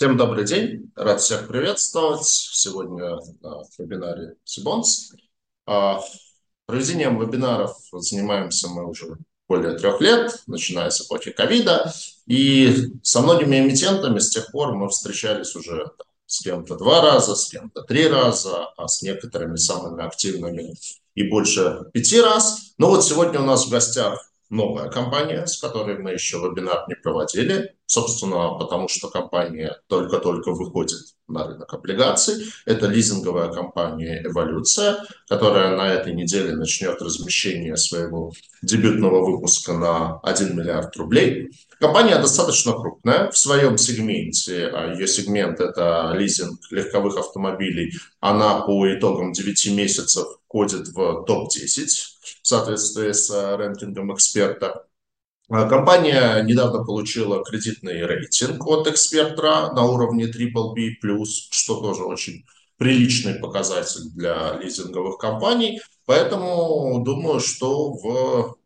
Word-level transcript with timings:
Всем 0.00 0.16
добрый 0.16 0.46
день, 0.46 0.90
рад 0.96 1.20
всех 1.20 1.46
приветствовать. 1.46 2.24
Сегодня 2.24 3.18
на 3.42 3.64
вебинаре 3.76 4.36
Сибонс. 4.44 5.12
А, 5.66 6.00
проведением 6.64 7.20
вебинаров 7.20 7.76
занимаемся 7.92 8.68
мы 8.68 8.88
уже 8.88 9.18
более 9.46 9.76
трех 9.76 10.00
лет, 10.00 10.42
начиная 10.46 10.88
с 10.88 11.02
эпохи 11.02 11.32
ковида. 11.32 11.92
И 12.26 12.94
со 13.02 13.20
многими 13.20 13.58
эмитентами 13.58 14.20
с 14.20 14.30
тех 14.30 14.50
пор 14.52 14.74
мы 14.74 14.88
встречались 14.88 15.54
уже 15.54 15.90
с 16.24 16.40
кем-то 16.42 16.76
два 16.76 17.02
раза, 17.02 17.36
с 17.36 17.50
кем-то 17.50 17.82
три 17.82 18.08
раза, 18.08 18.68
а 18.78 18.88
с 18.88 19.02
некоторыми 19.02 19.56
самыми 19.56 20.02
активными 20.02 20.76
и 21.14 21.24
больше 21.24 21.90
пяти 21.92 22.22
раз. 22.22 22.72
Но 22.78 22.88
вот 22.88 23.04
сегодня 23.04 23.38
у 23.38 23.44
нас 23.44 23.66
в 23.66 23.70
гостях 23.70 24.29
новая 24.50 24.90
компания, 24.90 25.46
с 25.46 25.58
которой 25.58 25.98
мы 25.98 26.10
еще 26.10 26.38
вебинар 26.38 26.84
не 26.88 26.96
проводили, 26.96 27.74
собственно, 27.86 28.58
потому 28.58 28.88
что 28.88 29.08
компания 29.08 29.80
только-только 29.86 30.52
выходит 30.52 30.98
на 31.28 31.46
рынок 31.46 31.72
облигаций. 31.72 32.44
Это 32.66 32.86
лизинговая 32.86 33.52
компания 33.52 34.22
«Эволюция», 34.24 35.04
которая 35.28 35.76
на 35.76 35.92
этой 35.92 36.12
неделе 36.12 36.54
начнет 36.54 37.00
размещение 37.00 37.76
своего 37.76 38.32
дебютного 38.62 39.24
выпуска 39.24 39.72
на 39.72 40.18
1 40.20 40.56
миллиард 40.56 40.96
рублей. 40.96 41.50
Компания 41.80 42.18
достаточно 42.18 42.72
крупная 42.72 43.30
в 43.30 43.38
своем 43.38 43.78
сегменте. 43.78 44.66
А 44.66 44.92
ее 44.92 45.06
сегмент– 45.06 45.60
это 45.60 46.12
лизинг 46.14 46.60
легковых 46.70 47.16
автомобилей. 47.16 47.94
Она 48.20 48.60
по 48.60 48.86
итогам 48.94 49.32
9 49.32 49.72
месяцев 49.72 50.26
входит 50.46 50.88
в 50.88 51.24
топ-10 51.24 51.86
в 52.42 52.46
соответствии 52.46 53.12
с 53.12 53.30
э, 53.30 53.56
рейтингом 53.56 54.12
эксперта. 54.12 54.84
А 55.48 55.66
компания 55.70 56.42
недавно 56.42 56.84
получила 56.84 57.42
кредитный 57.42 58.04
рейтинг 58.04 58.66
от 58.66 58.86
эксперта 58.86 59.72
на 59.72 59.86
уровне 59.86 60.26
BBB+, 60.26 61.24
что 61.50 61.80
тоже 61.80 62.04
очень 62.04 62.44
приличный 62.76 63.36
показатель 63.36 64.10
для 64.14 64.52
лизинговых 64.60 65.16
компаний. 65.16 65.80
Поэтому 66.04 67.02
думаю, 67.02 67.40
что 67.40 67.92
в 67.94 68.59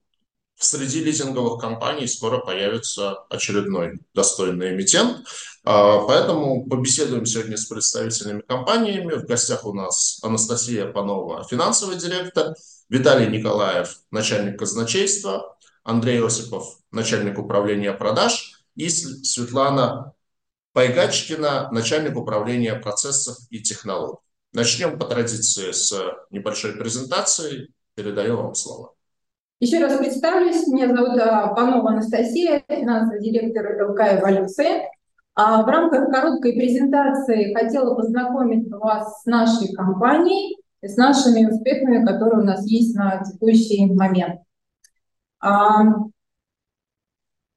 среди 0.64 1.04
лизинговых 1.04 1.60
компаний 1.60 2.06
скоро 2.06 2.38
появится 2.38 3.24
очередной 3.28 4.00
достойный 4.14 4.74
эмитент. 4.74 5.26
А, 5.64 6.00
поэтому 6.06 6.66
побеседуем 6.66 7.26
сегодня 7.26 7.56
с 7.56 7.66
представителями 7.66 8.40
компаниями. 8.40 9.14
В 9.14 9.26
гостях 9.26 9.64
у 9.64 9.72
нас 9.72 10.20
Анастасия 10.22 10.90
Панова, 10.90 11.44
финансовый 11.44 11.96
директор, 11.96 12.54
Виталий 12.88 13.26
Николаев, 13.26 14.00
начальник 14.10 14.58
казначейства, 14.58 15.56
Андрей 15.82 16.24
Осипов, 16.24 16.78
начальник 16.90 17.38
управления 17.38 17.92
продаж, 17.92 18.64
и 18.74 18.88
Светлана 18.88 20.14
Пайгачкина, 20.72 21.70
начальник 21.70 22.16
управления 22.16 22.74
процессов 22.74 23.36
и 23.50 23.60
технологий. 23.60 24.18
Начнем 24.52 24.98
по 24.98 25.06
традиции 25.06 25.72
с 25.72 25.92
небольшой 26.30 26.72
презентации. 26.72 27.72
Передаю 27.94 28.36
вам 28.36 28.54
слово. 28.54 28.93
Еще 29.60 29.78
раз 29.78 29.96
представлюсь. 29.96 30.66
Меня 30.66 30.88
зовут 30.88 31.18
а, 31.18 31.54
Панова 31.54 31.90
Анастасия, 31.90 32.62
финансовый 32.68 33.22
директор 33.22 33.88
ЛК 33.88 34.18
«Эволюция». 34.18 34.90
А 35.36 35.62
в 35.62 35.66
рамках 35.66 36.10
короткой 36.10 36.52
презентации 36.52 37.54
хотела 37.54 37.94
познакомить 37.94 38.70
вас 38.70 39.22
с 39.22 39.26
нашей 39.26 39.72
компанией, 39.72 40.58
с 40.82 40.96
нашими 40.96 41.46
успехами, 41.46 42.04
которые 42.04 42.42
у 42.42 42.44
нас 42.44 42.66
есть 42.66 42.94
на 42.94 43.22
текущий 43.22 43.92
момент. 43.92 44.40
А, 45.40 45.84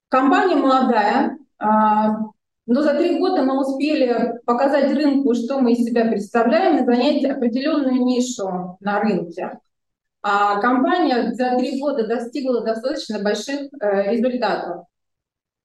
компания 0.10 0.56
молодая, 0.56 1.38
а, 1.60 2.20
но 2.68 2.82
за 2.82 2.94
три 2.96 3.18
года 3.18 3.44
мы 3.44 3.60
успели 3.60 4.40
показать 4.46 4.94
рынку, 4.94 5.34
что 5.34 5.60
мы 5.60 5.74
из 5.74 5.86
себя 5.86 6.06
представляем, 6.06 6.78
и 6.78 6.86
занять 6.86 7.26
определенную 7.26 8.04
нишу 8.06 8.78
на 8.82 9.00
рынке. 9.00 9.60
А 10.22 10.60
компания 10.60 11.34
за 11.34 11.58
три 11.58 11.80
года 11.80 12.08
достигла 12.08 12.64
достаточно 12.64 13.20
больших 13.20 13.70
э, 13.80 14.12
результатов. 14.12 14.86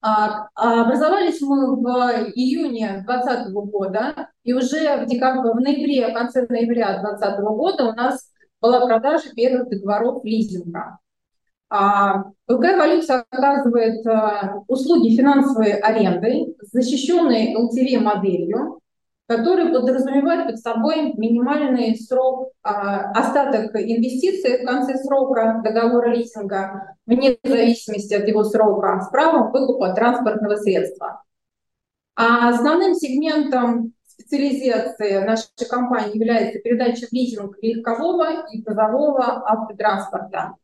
А, 0.00 0.48
а 0.54 0.82
образовались 0.82 1.40
мы 1.40 1.76
в 1.76 1.86
июне 2.34 3.04
2020 3.06 3.52
года, 3.52 4.28
и 4.42 4.52
уже 4.52 4.96
в, 4.96 5.06
декабре, 5.06 5.52
в 5.52 5.60
ноябре, 5.60 6.08
в 6.08 6.14
конце 6.14 6.44
ноября 6.48 7.00
2020 7.00 7.40
года 7.40 7.84
у 7.84 7.92
нас 7.92 8.30
была 8.60 8.84
продажа 8.84 9.30
первых 9.34 9.68
договоров 9.68 10.24
лизинга. 10.24 10.98
ЛК 11.70 12.64
«Эволюция» 12.64 13.24
оказывает 13.30 14.06
а, 14.06 14.62
услуги 14.68 15.16
финансовой 15.16 15.72
аренды 15.72 16.54
защищенной 16.60 17.54
LTV-моделью, 17.54 18.78
который 19.26 19.72
подразумевает 19.72 20.46
под 20.46 20.58
собой 20.58 21.14
минимальный 21.16 21.96
срок, 21.96 22.52
а, 22.62 23.10
остаток 23.12 23.74
инвестиций 23.74 24.62
в 24.62 24.66
конце 24.66 24.96
срока 24.98 25.60
договора 25.64 26.08
лизинга, 26.08 26.96
вне 27.06 27.36
зависимости 27.42 28.14
от 28.14 28.26
его 28.26 28.44
срока, 28.44 29.00
с 29.00 29.10
правом 29.10 29.52
выкупа 29.52 29.94
транспортного 29.94 30.56
средства. 30.56 31.22
А 32.14 32.50
основным 32.50 32.94
сегментом 32.94 33.94
специализации 34.06 35.24
нашей 35.24 35.48
компании 35.68 36.16
является 36.16 36.58
передача 36.58 37.06
в 37.06 37.12
лизинг 37.12 37.56
легкового 37.62 38.46
и 38.50 38.60
грузового 38.60 39.48
автотранспорта. 39.48 40.56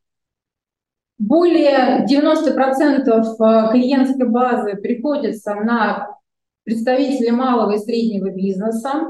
Более 1.17 2.05
90% 2.05 3.71
клиентской 3.71 4.29
базы 4.29 4.75
приходится 4.75 5.55
на 5.55 6.18
представители 6.63 7.29
малого 7.29 7.75
и 7.75 7.79
среднего 7.79 8.29
бизнеса. 8.29 9.07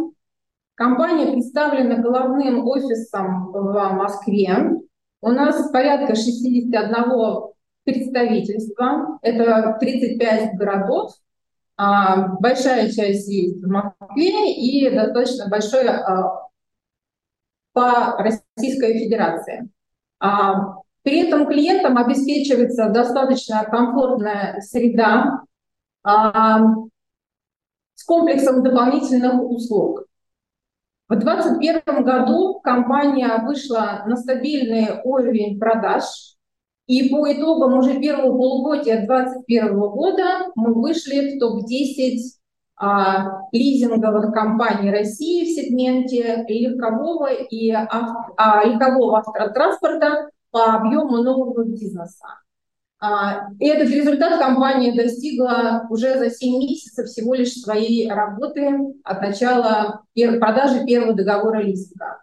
Компания 0.76 1.32
представлена 1.32 1.98
головным 1.98 2.66
офисом 2.68 3.52
в 3.52 3.94
Москве. 3.94 4.50
У 5.22 5.30
нас 5.30 5.70
порядка 5.72 6.16
61 6.16 7.50
представительства. 7.84 9.20
Это 9.22 9.78
35 9.80 10.56
городов. 10.56 11.12
А, 11.76 12.28
большая 12.40 12.92
часть 12.92 13.28
есть 13.28 13.64
в 13.64 13.68
Москве 13.70 14.54
и 14.54 14.90
достаточно 14.90 15.50
большое 15.50 15.90
а, 15.90 16.48
по 17.74 18.18
Российской 18.18 19.00
Федерации. 19.00 19.70
А, 20.20 20.76
при 21.04 21.28
этом 21.28 21.48
клиентам 21.48 21.98
обеспечивается 21.98 22.90
достаточно 22.90 23.64
комфортная 23.64 24.60
среда, 24.62 25.42
с 28.00 28.06
комплексом 28.06 28.64
дополнительных 28.64 29.44
услуг. 29.44 30.06
В 31.10 31.18
2021 31.18 32.06
году 32.06 32.62
компания 32.62 33.44
вышла 33.46 34.04
на 34.08 34.16
стабильный 34.16 35.02
уровень 35.04 35.60
продаж, 35.60 36.06
и 36.88 37.10
по 37.10 37.30
итогам 37.30 37.78
уже 37.78 38.00
первого 38.00 38.38
полугодия 38.38 39.06
2021 39.06 39.78
года 39.78 40.24
мы 40.56 40.74
вышли 40.76 41.36
в 41.36 41.40
топ-10 41.40 42.20
а, 42.78 43.42
лизинговых 43.52 44.34
компаний 44.34 44.92
России 44.92 45.44
в 45.44 45.50
сегменте 45.50 46.46
легкового 46.48 47.34
и 47.34 47.70
а, 47.72 48.64
легкового 48.64 49.18
автотранспорта 49.20 50.30
по 50.52 50.76
объему 50.76 51.18
нового 51.18 51.66
бизнеса. 51.66 52.28
А, 53.02 53.48
и 53.60 53.68
этот 53.68 53.90
результат 53.90 54.40
компания 54.40 54.94
достигла 54.94 55.88
уже 55.90 56.18
за 56.18 56.30
7 56.30 56.60
месяцев 56.60 57.06
всего 57.08 57.34
лишь 57.34 57.54
своей 57.54 58.12
работы 58.12 58.94
от 59.04 59.22
начала 59.22 60.04
продажи 60.40 60.86
первого 60.86 61.14
договора 61.14 61.62
лизинга. 61.62 62.22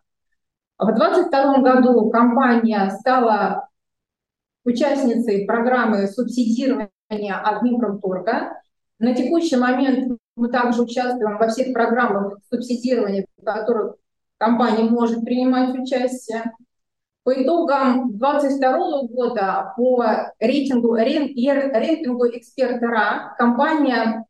В 0.78 0.86
2022 0.86 1.58
году 1.60 2.10
компания 2.10 2.90
стала 3.00 3.68
участницей 4.64 5.46
программы 5.46 6.06
субсидирования 6.08 6.90
от 7.08 7.62
Минпромторга. 7.62 8.60
На 8.98 9.14
текущий 9.14 9.56
момент 9.56 10.18
мы 10.36 10.48
также 10.48 10.82
участвуем 10.82 11.38
во 11.38 11.48
всех 11.48 11.72
программах 11.72 12.38
субсидирования, 12.50 13.26
в 13.38 13.44
которых 13.44 13.96
компания 14.36 14.84
может 14.84 15.24
принимать 15.24 15.74
участие. 15.78 16.52
По 17.26 17.32
итогам 17.32 18.16
2022 18.18 19.02
года 19.08 19.74
по 19.76 20.04
рейтингу, 20.38 20.94
рейтингу 20.94 22.28
эксперта 22.28 22.86
РА 22.86 23.34
компания 23.36 24.24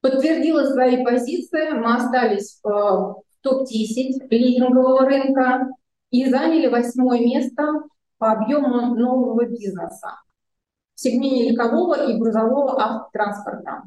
подтвердила 0.00 0.66
свои 0.66 1.04
позиции. 1.04 1.70
Мы 1.70 1.96
остались 1.96 2.60
в 2.62 3.24
топ-10 3.40 4.28
лизингового 4.30 5.04
рынка 5.04 5.66
и 6.12 6.30
заняли 6.30 6.68
восьмое 6.68 7.18
место 7.18 7.64
по 8.18 8.34
объему 8.34 8.94
нового 8.94 9.44
бизнеса 9.46 10.20
в 10.94 11.00
сегменте 11.00 11.50
легкового 11.50 12.08
и 12.08 12.16
грузового 12.16 12.80
автотранспорта. 12.80 13.82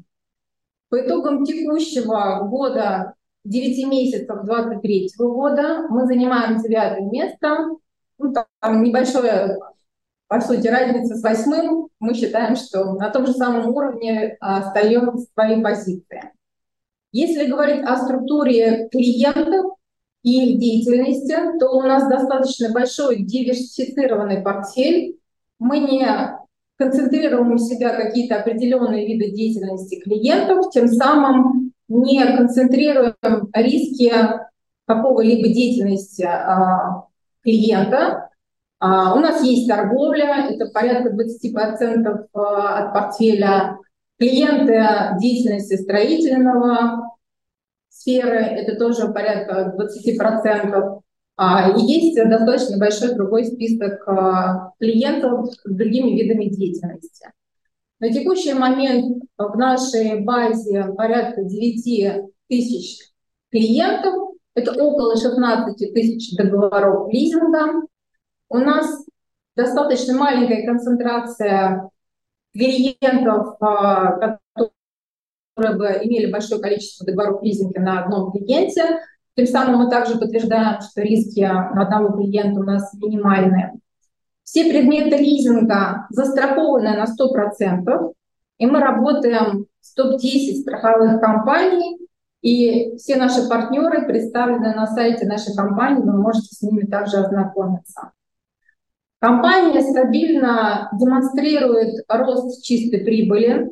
По 0.90 1.00
итогам 1.00 1.46
текущего 1.46 2.46
года, 2.50 3.14
9 3.46 3.88
месяцев 3.88 4.44
2023 4.44 5.12
года, 5.20 5.86
мы 5.88 6.06
занимаем 6.06 6.62
девятое 6.62 7.10
место 7.10 7.78
ну, 8.18 8.34
там 8.60 8.84
небольшая, 8.84 9.60
по 10.28 10.42
сути, 10.42 10.68
разница 10.68 11.16
с 11.16 11.24
восьмым. 11.24 11.90
Мы 12.00 12.14
считаем, 12.14 12.56
что 12.56 12.94
на 12.94 13.10
том 13.10 13.26
же 13.26 13.34
самом 13.34 13.70
уровне 13.70 14.38
остаем 14.40 15.18
свои 15.34 15.62
позиции. 15.62 16.32
Если 17.12 17.46
говорить 17.46 17.84
о 17.86 17.98
структуре 17.98 18.90
клиентов 18.90 19.76
и 20.24 20.54
их 20.54 20.60
деятельности, 20.60 21.36
то 21.60 21.70
у 21.70 21.82
нас 21.82 22.08
достаточно 22.10 22.72
большой 22.72 23.24
диверсифицированный 23.24 24.42
портфель. 24.42 25.20
Мы 25.60 25.80
не 25.80 26.08
концентрируем 26.78 27.54
у 27.54 27.58
себя 27.58 27.96
какие-то 27.96 28.40
определенные 28.40 29.06
виды 29.06 29.32
деятельности 29.32 30.00
клиентов, 30.00 30.72
тем 30.72 30.88
самым 30.88 31.74
не 31.88 32.26
концентрируем 32.26 33.16
риски 33.54 34.12
какого-либо 34.86 35.50
деятельности 35.50 36.24
а, 36.24 37.06
клиента. 37.44 38.30
А, 38.80 39.14
у 39.16 39.20
нас 39.20 39.44
есть 39.44 39.68
торговля, 39.68 40.48
это 40.50 40.68
порядка 40.68 41.10
20% 41.10 42.28
а, 42.34 42.78
от 42.80 42.94
портфеля. 42.94 43.78
Клиенты 44.20 45.20
деятельности 45.20 45.76
строительного 45.76 47.16
сферы, 47.90 48.38
это 48.38 48.78
тоже 48.78 49.12
порядка 49.12 49.76
20%. 49.78 51.02
А, 51.36 51.72
и 51.72 51.82
есть 51.82 52.16
достаточно 52.16 52.78
большой 52.78 53.16
другой 53.16 53.46
список 53.46 54.06
клиентов 54.80 55.50
с 55.52 55.64
другими 55.64 56.12
видами 56.12 56.46
деятельности. 56.46 57.32
На 58.00 58.12
текущий 58.12 58.54
момент 58.54 59.24
в 59.38 59.58
нашей 59.58 60.22
базе 60.22 60.94
порядка 60.96 61.44
9 61.44 62.26
тысяч 62.50 63.00
клиентов, 63.50 64.23
это 64.56 64.72
около 64.84 65.16
16 65.16 65.94
тысяч 65.94 66.36
договоров 66.36 67.12
лизинга. 67.12 67.82
У 68.50 68.58
нас 68.58 69.06
достаточно 69.56 70.16
маленькая 70.18 70.66
концентрация 70.66 71.90
клиентов, 72.54 73.56
а, 73.60 74.38
которые 75.56 75.78
бы 75.78 75.88
имели 76.04 76.32
большое 76.32 76.62
количество 76.62 77.06
договоров 77.06 77.42
лизинга 77.44 77.80
на 77.82 78.04
одном 78.04 78.32
клиенте. 78.32 79.00
Тем 79.36 79.48
самым 79.48 79.82
мы 79.82 79.90
также 79.90 80.20
подтверждаем, 80.20 80.82
что 80.82 81.02
риски 81.02 81.42
на 81.42 81.82
одного 81.82 82.16
клиента 82.16 82.60
у 82.60 82.64
нас 82.64 82.94
минимальные. 82.94 83.74
Все 84.44 84.70
предметы 84.70 85.18
лизинга 85.18 86.06
застрахованы 86.10 86.96
на 86.96 87.06
100%, 87.06 88.14
и 88.60 88.66
мы 88.68 88.80
работаем 88.80 89.66
с 89.82 89.94
топ-10 89.94 90.62
страховых 90.62 91.20
компаний, 91.20 91.98
и 92.44 92.98
все 92.98 93.16
наши 93.16 93.48
партнеры 93.48 94.06
представлены 94.06 94.76
на 94.76 94.86
сайте 94.86 95.26
нашей 95.26 95.56
компании, 95.56 96.04
вы 96.04 96.22
можете 96.22 96.54
с 96.54 96.62
ними 96.62 96.86
также 96.86 97.18
ознакомиться. 97.18 98.12
Компания 99.20 99.82
стабильно 99.82 100.90
демонстрирует 101.00 102.04
рост 102.10 102.62
чистой 102.62 103.00
прибыли, 103.00 103.72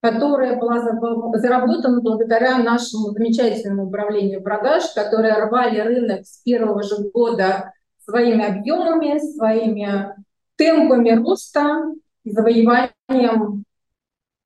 которая 0.00 0.58
была 0.58 0.80
заработана 0.80 2.00
благодаря 2.00 2.58
нашему 2.58 3.12
замечательному 3.12 3.86
управлению 3.86 4.42
продаж, 4.42 4.82
которые 4.96 5.34
рвали 5.34 5.78
рынок 5.78 6.26
с 6.26 6.42
первого 6.42 6.82
же 6.82 7.08
года 7.14 7.72
своими 8.04 8.44
объемами, 8.44 9.20
своими 9.20 10.16
темпами 10.56 11.10
роста, 11.10 11.84
завоеванием 12.24 13.64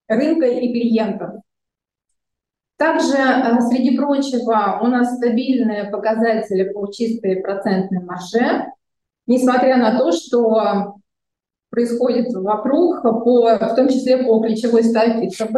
рынка 0.09 0.47
и 0.47 0.73
клиентов. 0.75 1.41
Также, 2.77 3.17
э, 3.17 3.61
среди 3.71 3.97
прочего, 3.97 4.81
у 4.83 4.87
нас 4.87 5.17
стабильные 5.17 5.85
показатели 5.91 6.69
по 6.69 6.87
чистой 6.93 7.37
процентной 7.37 8.03
марже, 8.05 8.67
несмотря 9.27 9.77
на 9.79 9.99
то, 9.99 10.13
что 10.13 10.97
происходит 11.71 12.33
вокруг, 12.35 13.03
по, 13.03 13.59
в 13.59 13.75
том 13.75 13.89
числе 13.89 14.25
по 14.25 14.41
ключевой 14.41 14.85
ставке 14.85 15.29
ЦБ. 15.29 15.57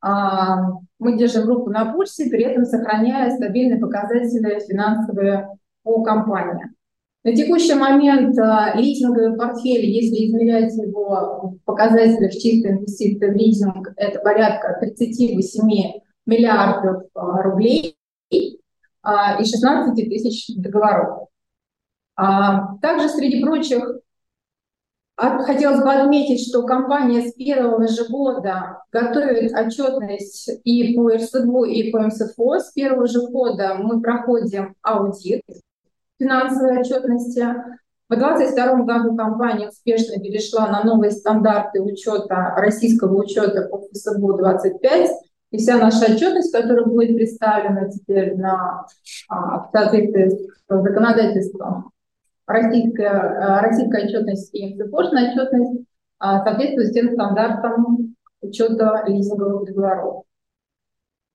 А, 0.00 0.58
мы 0.98 1.16
держим 1.18 1.46
руку 1.46 1.70
на 1.70 1.92
пульсе, 1.92 2.30
при 2.30 2.44
этом 2.44 2.64
сохраняя 2.64 3.30
стабильные 3.30 3.80
показатели 3.80 4.60
финансовые 4.68 5.48
по 5.82 6.02
компании. 6.02 6.64
На 7.24 7.34
текущий 7.34 7.74
момент 7.74 8.38
а, 8.38 8.72
лизинговый 8.76 9.36
портфель, 9.36 9.84
если 9.84 10.26
измерять 10.26 10.76
его 10.76 11.56
в 11.60 11.64
показателях 11.64 12.32
чистой 12.32 12.72
инвестиции 12.72 13.28
в 13.28 13.32
лизинг, 13.32 13.92
это 13.96 14.20
порядка 14.20 14.78
38 14.80 16.05
миллиардов 16.26 17.04
а, 17.14 17.42
рублей 17.42 17.96
и 18.30 18.58
16 19.04 19.94
тысяч 19.94 20.52
договоров. 20.56 21.28
Также 22.16 23.08
среди 23.08 23.40
прочих 23.40 23.84
а 25.18 25.42
хотелось 25.44 25.80
бы 25.80 25.90
отметить, 25.90 26.46
что 26.46 26.62
компания 26.62 27.22
с 27.22 27.32
первого 27.32 27.88
же 27.88 28.06
года 28.06 28.82
готовит 28.92 29.50
отчетность 29.50 30.50
и 30.62 30.94
по 30.94 31.08
РСДУ, 31.08 31.64
и 31.64 31.90
по 31.90 32.00
МСФО. 32.00 32.58
С 32.58 32.72
первого 32.72 33.06
же 33.06 33.26
года 33.30 33.76
мы 33.78 34.02
проходим 34.02 34.74
аудит 34.82 35.42
финансовой 36.18 36.80
отчетности. 36.80 37.46
В 38.10 38.14
2022 38.14 38.84
году 38.84 39.16
компания 39.16 39.68
успешно 39.68 40.22
перешла 40.22 40.68
на 40.68 40.84
новые 40.84 41.10
стандарты 41.10 41.80
учета 41.80 42.52
российского 42.58 43.18
учета 43.18 43.68
по 43.70 43.78
ФСБУ-25. 43.78 45.08
И 45.56 45.58
вся 45.58 45.78
наша 45.78 46.12
отчетность, 46.12 46.52
которая 46.52 46.84
будет 46.84 47.16
представлена 47.16 47.88
теперь 47.88 48.36
на 48.36 48.84
а, 49.30 49.60
в 49.60 49.70
соответствии 49.72 50.28
с 50.28 50.50
законодательством 50.68 51.92
российская, 52.46 53.08
э, 53.08 53.60
российская 53.62 54.04
отчетность 54.04 54.54
и 54.54 54.74
МЦПОшная 54.74 55.30
отчетность 55.30 55.86
а, 56.18 56.44
соответствует 56.44 56.90
всем 56.90 57.12
стандартам 57.14 58.16
учета 58.42 59.04
лизинговых 59.06 59.64
договоров. 59.64 60.24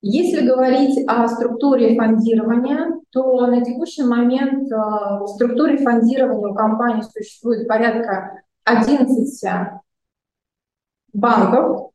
Если 0.03 0.45
говорить 0.45 1.03
о 1.07 1.27
структуре 1.27 1.95
фондирования, 1.95 3.01
то 3.09 3.47
на 3.47 3.65
текущий 3.65 4.03
момент 4.03 4.69
в 4.69 5.27
структуре 5.29 5.77
фондирования 5.79 6.47
у 6.47 6.53
компании 6.53 7.01
существует 7.01 7.67
порядка 7.67 8.43
11 8.65 9.81
банков. 11.11 11.89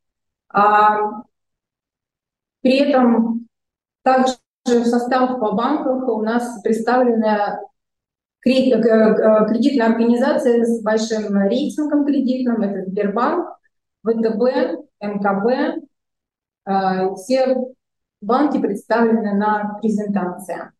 При 2.61 2.77
этом 2.77 3.47
также 4.03 4.35
в 4.65 4.85
состав 4.85 5.39
по 5.39 5.53
банках 5.53 6.07
у 6.07 6.21
нас 6.21 6.61
представлены 6.61 7.59
кредитная 8.41 9.87
организация 9.87 10.63
с 10.63 10.81
большим 10.81 11.37
рейтингом 11.37 12.05
кредитным, 12.05 12.61
это 12.61 12.89
Сбербанк, 12.89 13.57
ВТБ, 14.03 14.83
МКБ. 15.01 15.83
А, 16.65 17.13
все 17.15 17.57
банки 18.21 18.59
представлены 18.59 19.35
на 19.35 19.77
презентации. 19.79 20.71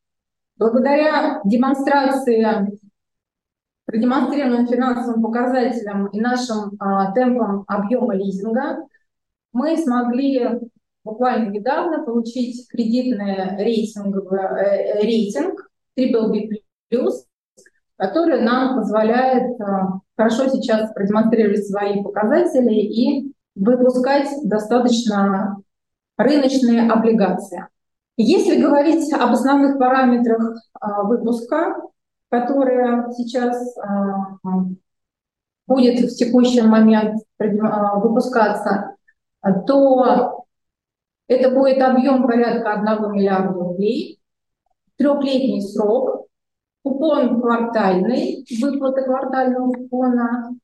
Благодаря 0.58 1.42
демонстрации, 1.46 2.80
продемонстрированным 3.86 4.68
финансовым 4.68 5.22
показателям 5.22 6.08
и 6.08 6.20
нашим 6.20 6.78
темпам 7.14 7.64
объема 7.68 8.16
лизинга, 8.16 8.80
мы 9.54 9.78
смогли 9.78 10.67
буквально 11.08 11.50
недавно 11.50 12.04
получить 12.04 12.68
кредитный 12.70 13.58
рейтинговый 13.58 14.40
э, 14.40 15.02
рейтинг 15.02 15.68
BBB+, 15.98 16.52
который 17.96 18.42
нам 18.42 18.76
позволяет 18.76 19.60
э, 19.60 19.66
хорошо 20.16 20.50
сейчас 20.50 20.94
продемонстрировать 20.94 21.66
свои 21.66 22.04
показатели 22.04 22.76
и 22.76 23.34
выпускать 23.56 24.30
достаточно 24.44 25.58
рыночные 26.18 26.92
облигации. 26.92 27.68
Если 28.18 28.62
говорить 28.62 29.12
об 29.14 29.32
основных 29.32 29.80
параметрах 29.80 30.58
э, 30.82 30.86
выпуска, 31.04 31.76
которые 32.30 33.12
сейчас 33.14 33.78
э, 33.78 33.82
будет 35.66 36.12
в 36.12 36.16
текущий 36.16 36.62
момент 36.62 37.22
выпускаться, 37.40 38.96
то 39.66 40.37
это 41.28 41.52
будет 41.52 41.82
объем 41.82 42.28
порядка 42.28 42.74
1 42.74 43.12
миллиарда 43.12 43.54
рублей, 43.54 44.20
трехлетний 44.98 45.62
срок, 45.62 46.28
Купон 46.88 47.42
квартальный, 47.42 48.46
выплата 48.62 49.02
квартального 49.04 49.74
купона. 49.74 50.56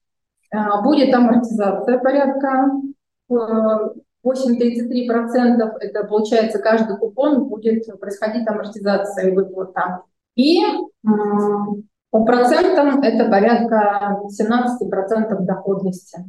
А, 0.54 0.82
будет 0.82 1.14
амортизация 1.14 2.00
порядка 2.00 2.72
8,33%. 3.30 5.78
Это 5.82 6.06
получается 6.06 6.60
каждый 6.60 6.98
купон 6.98 7.50
будет 7.50 7.84
происходить 8.00 8.48
амортизация 8.48 9.32
и 9.32 9.36
выплата. 9.36 10.04
И 10.36 10.62
по 12.10 12.26
процентам 12.26 13.02
это 13.02 13.30
порядка 13.30 14.22
17% 14.30 15.42
доходности. 15.42 16.24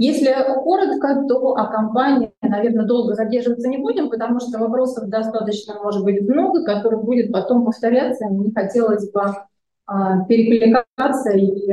Если 0.00 0.34
коротко, 0.64 1.26
то 1.28 1.56
о 1.56 1.66
компании, 1.66 2.32
наверное, 2.40 2.86
долго 2.86 3.14
задерживаться 3.14 3.68
не 3.68 3.76
будем, 3.76 4.08
потому 4.08 4.40
что 4.40 4.58
вопросов 4.58 5.10
достаточно, 5.10 5.74
может 5.74 6.02
быть, 6.04 6.22
много, 6.22 6.64
которые 6.64 7.02
будет 7.02 7.30
потом 7.30 7.66
повторяться. 7.66 8.24
Не 8.24 8.50
хотелось 8.50 9.10
бы 9.10 9.20
а, 9.84 10.24
перекликаться, 10.24 11.32
и 11.32 11.70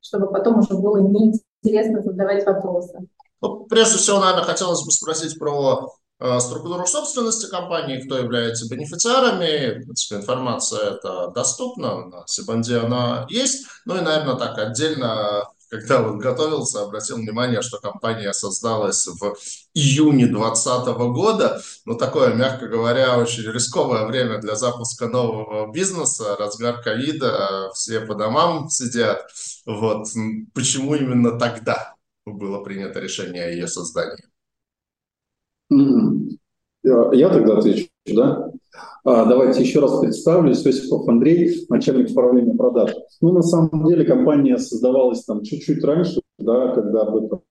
чтобы 0.00 0.26
потом 0.32 0.58
уже 0.58 0.74
было 0.74 0.96
неинтересно 0.96 2.02
задавать 2.02 2.44
вопросы. 2.44 3.06
Ну, 3.40 3.64
прежде 3.66 3.98
всего, 3.98 4.18
наверное, 4.18 4.42
хотелось 4.42 4.84
бы 4.84 4.90
спросить 4.90 5.38
про 5.38 5.88
э, 6.18 6.40
структуру 6.40 6.84
собственности 6.84 7.48
компании, 7.48 8.00
кто 8.00 8.18
является 8.18 8.68
бенефициарами. 8.68 9.78
В 9.78 9.84
принципе, 9.84 10.16
информация 10.16 10.94
эта 10.94 11.28
доступна, 11.28 12.06
на 12.06 12.26
Сибанде 12.26 12.78
она 12.78 13.24
есть. 13.28 13.66
Ну 13.84 13.96
и, 13.96 14.00
наверное, 14.00 14.34
так 14.34 14.58
отдельно 14.58 15.44
когда 15.68 16.02
вот 16.02 16.16
готовился, 16.16 16.82
обратил 16.82 17.16
внимание, 17.16 17.62
что 17.62 17.78
компания 17.78 18.32
создалась 18.32 19.06
в 19.06 19.34
июне 19.74 20.26
2020 20.26 20.86
года. 21.12 21.60
Ну, 21.84 21.96
такое, 21.96 22.34
мягко 22.34 22.68
говоря, 22.68 23.18
очень 23.18 23.50
рисковое 23.50 24.06
время 24.06 24.38
для 24.38 24.54
запуска 24.54 25.08
нового 25.08 25.72
бизнеса, 25.72 26.36
разгар 26.38 26.82
ковида, 26.82 27.70
все 27.74 28.00
по 28.00 28.14
домам 28.14 28.68
сидят. 28.68 29.26
Вот 29.66 30.06
почему 30.54 30.94
именно 30.94 31.38
тогда 31.38 31.94
было 32.24 32.62
принято 32.62 33.00
решение 33.00 33.44
о 33.44 33.50
ее 33.50 33.66
создании? 33.68 34.24
Я 36.82 37.28
тогда 37.28 37.58
отвечу, 37.58 37.88
да? 38.06 38.52
А, 39.08 39.24
давайте 39.24 39.62
еще 39.62 39.78
раз 39.78 40.00
представлюсь. 40.00 40.66
Осипов 40.66 41.06
Андрей, 41.06 41.64
начальник 41.68 42.10
управления 42.10 42.54
продаж. 42.54 42.92
Ну, 43.20 43.32
на 43.32 43.42
самом 43.42 43.84
деле, 43.84 44.04
компания 44.04 44.58
создавалась 44.58 45.22
там 45.22 45.44
чуть-чуть 45.44 45.84
раньше, 45.84 46.20
да, 46.40 46.74
когда 46.74 47.02
об 47.02 47.16
этом 47.16 47.42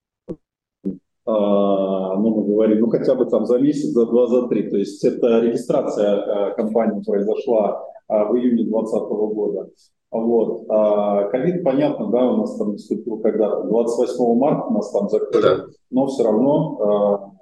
а, 1.26 2.18
ну, 2.18 2.36
мы 2.36 2.44
говорим, 2.44 2.82
ну, 2.82 2.90
хотя 2.90 3.16
бы 3.16 3.26
там 3.26 3.46
за 3.46 3.60
месяц, 3.60 3.86
за 3.94 4.06
два, 4.06 4.28
за 4.28 4.50
три. 4.50 4.70
То 4.70 4.76
есть 4.76 5.02
это 5.06 5.40
регистрация 5.40 6.50
а, 6.50 6.52
компании 6.56 7.02
произошла 7.02 7.82
в 8.10 8.36
июне 8.36 8.66
2020 8.66 8.94
года. 9.34 9.70
Вот. 10.12 10.68
Ковид, 11.32 11.64
понятно, 11.64 12.08
да, 12.12 12.32
у 12.32 12.38
нас 12.38 12.58
там 12.58 12.74
наступил 12.74 13.18
когда 13.20 13.62
28 13.62 14.38
марта 14.38 14.68
у 14.68 14.74
нас 14.74 14.92
там 14.92 15.10
закрыли, 15.10 15.42
да. 15.42 15.66
но 15.90 16.08
все 16.08 16.24
равно 16.24 17.34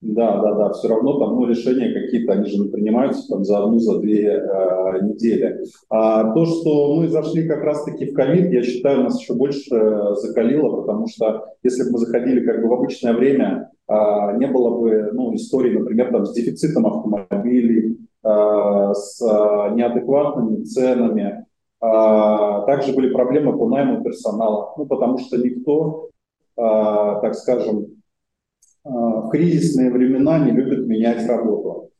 да, 0.00 0.40
да, 0.40 0.54
да, 0.54 0.72
все 0.72 0.88
равно 0.88 1.18
там 1.18 1.34
ну, 1.34 1.46
решения 1.46 1.92
какие-то, 1.92 2.34
они 2.34 2.48
же 2.48 2.64
принимаются 2.66 3.28
там 3.28 3.44
за 3.44 3.58
одну, 3.58 3.80
за 3.80 3.98
две 3.98 4.28
э, 4.28 5.00
недели. 5.02 5.64
А 5.90 6.32
то, 6.32 6.46
что 6.46 6.94
мы 6.94 7.08
зашли 7.08 7.48
как 7.48 7.64
раз-таки 7.64 8.06
в 8.06 8.14
ковид, 8.14 8.52
я 8.52 8.62
считаю, 8.62 9.02
нас 9.02 9.20
еще 9.20 9.34
больше 9.34 9.74
э, 9.74 10.14
закалило, 10.14 10.82
потому 10.82 11.08
что 11.08 11.46
если 11.64 11.82
бы 11.82 11.92
мы 11.92 11.98
заходили 11.98 12.46
как 12.46 12.62
бы 12.62 12.68
в 12.68 12.74
обычное 12.74 13.12
время, 13.12 13.72
э, 13.88 13.92
не 14.38 14.46
было 14.46 14.78
бы 14.78 15.10
ну, 15.12 15.34
истории, 15.34 15.76
например, 15.76 16.12
там, 16.12 16.26
с 16.26 16.32
дефицитом 16.32 16.86
автомобилей, 16.86 17.98
э, 18.22 18.92
с 18.94 19.20
э, 19.20 19.74
неадекватными 19.74 20.62
ценами. 20.62 21.44
Э, 21.82 22.62
также 22.66 22.92
были 22.92 23.12
проблемы 23.12 23.58
по 23.58 23.68
найму 23.68 24.04
персонала, 24.04 24.74
ну, 24.76 24.86
потому 24.86 25.18
что 25.18 25.38
никто, 25.38 26.10
э, 26.56 26.60
так 26.60 27.34
скажем, 27.34 27.97
в 28.88 29.30
кризисные 29.30 29.90
времена 29.90 30.38
не 30.38 30.52
любят 30.52 30.86
менять 30.86 31.26
работу. 31.26 31.90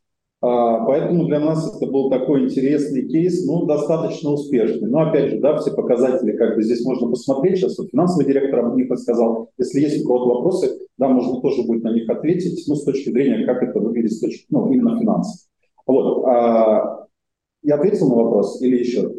А, 0.40 0.84
поэтому 0.84 1.26
для 1.26 1.40
нас 1.40 1.76
это 1.76 1.90
был 1.90 2.10
такой 2.10 2.44
интересный 2.44 3.08
кейс, 3.08 3.44
ну, 3.44 3.66
достаточно 3.66 4.30
успешный. 4.30 4.88
Но 4.88 5.08
опять 5.08 5.32
же, 5.32 5.40
да, 5.40 5.58
все 5.58 5.72
показатели, 5.72 6.36
как 6.36 6.54
бы 6.54 6.62
здесь 6.62 6.84
можно 6.84 7.10
посмотреть. 7.10 7.58
Сейчас 7.58 7.78
вот 7.78 7.90
финансовый 7.90 8.24
директор 8.24 8.60
об 8.60 8.76
них 8.76 8.88
рассказал. 8.90 9.50
Если 9.58 9.80
есть 9.80 10.04
у 10.04 10.06
кого-то 10.06 10.36
вопросы, 10.36 10.78
да, 10.96 11.08
можно 11.08 11.40
тоже 11.40 11.62
будет 11.62 11.82
на 11.82 11.92
них 11.92 12.08
ответить, 12.08 12.64
ну, 12.68 12.76
с 12.76 12.84
точки 12.84 13.10
зрения, 13.10 13.44
как 13.46 13.62
это 13.62 13.80
выглядит, 13.80 14.12
с 14.12 14.20
точки, 14.20 14.46
ну, 14.50 14.72
именно 14.72 14.98
финансов. 14.98 15.40
Вот. 15.86 16.24
А, 16.26 17.06
я 17.62 17.74
ответил 17.74 18.08
на 18.08 18.14
вопрос 18.14 18.62
или 18.62 18.78
еще 18.78 19.12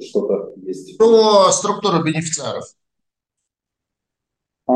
что-то 0.00 0.52
есть? 0.56 0.98
Про 0.98 1.50
структуру 1.52 2.02
бенефициаров. 2.02 2.64
А, 4.66 4.74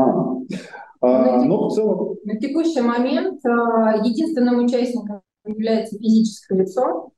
а, 1.01 1.07
на, 1.07 1.45
ну, 1.45 1.67
в 1.67 1.73
целом... 1.73 2.17
на 2.23 2.39
текущий 2.39 2.81
момент 2.81 3.43
а, 3.45 3.97
единственным 4.03 4.63
участником 4.65 5.21
является 5.45 5.97
физическое 5.97 6.59
лицо. 6.59 7.11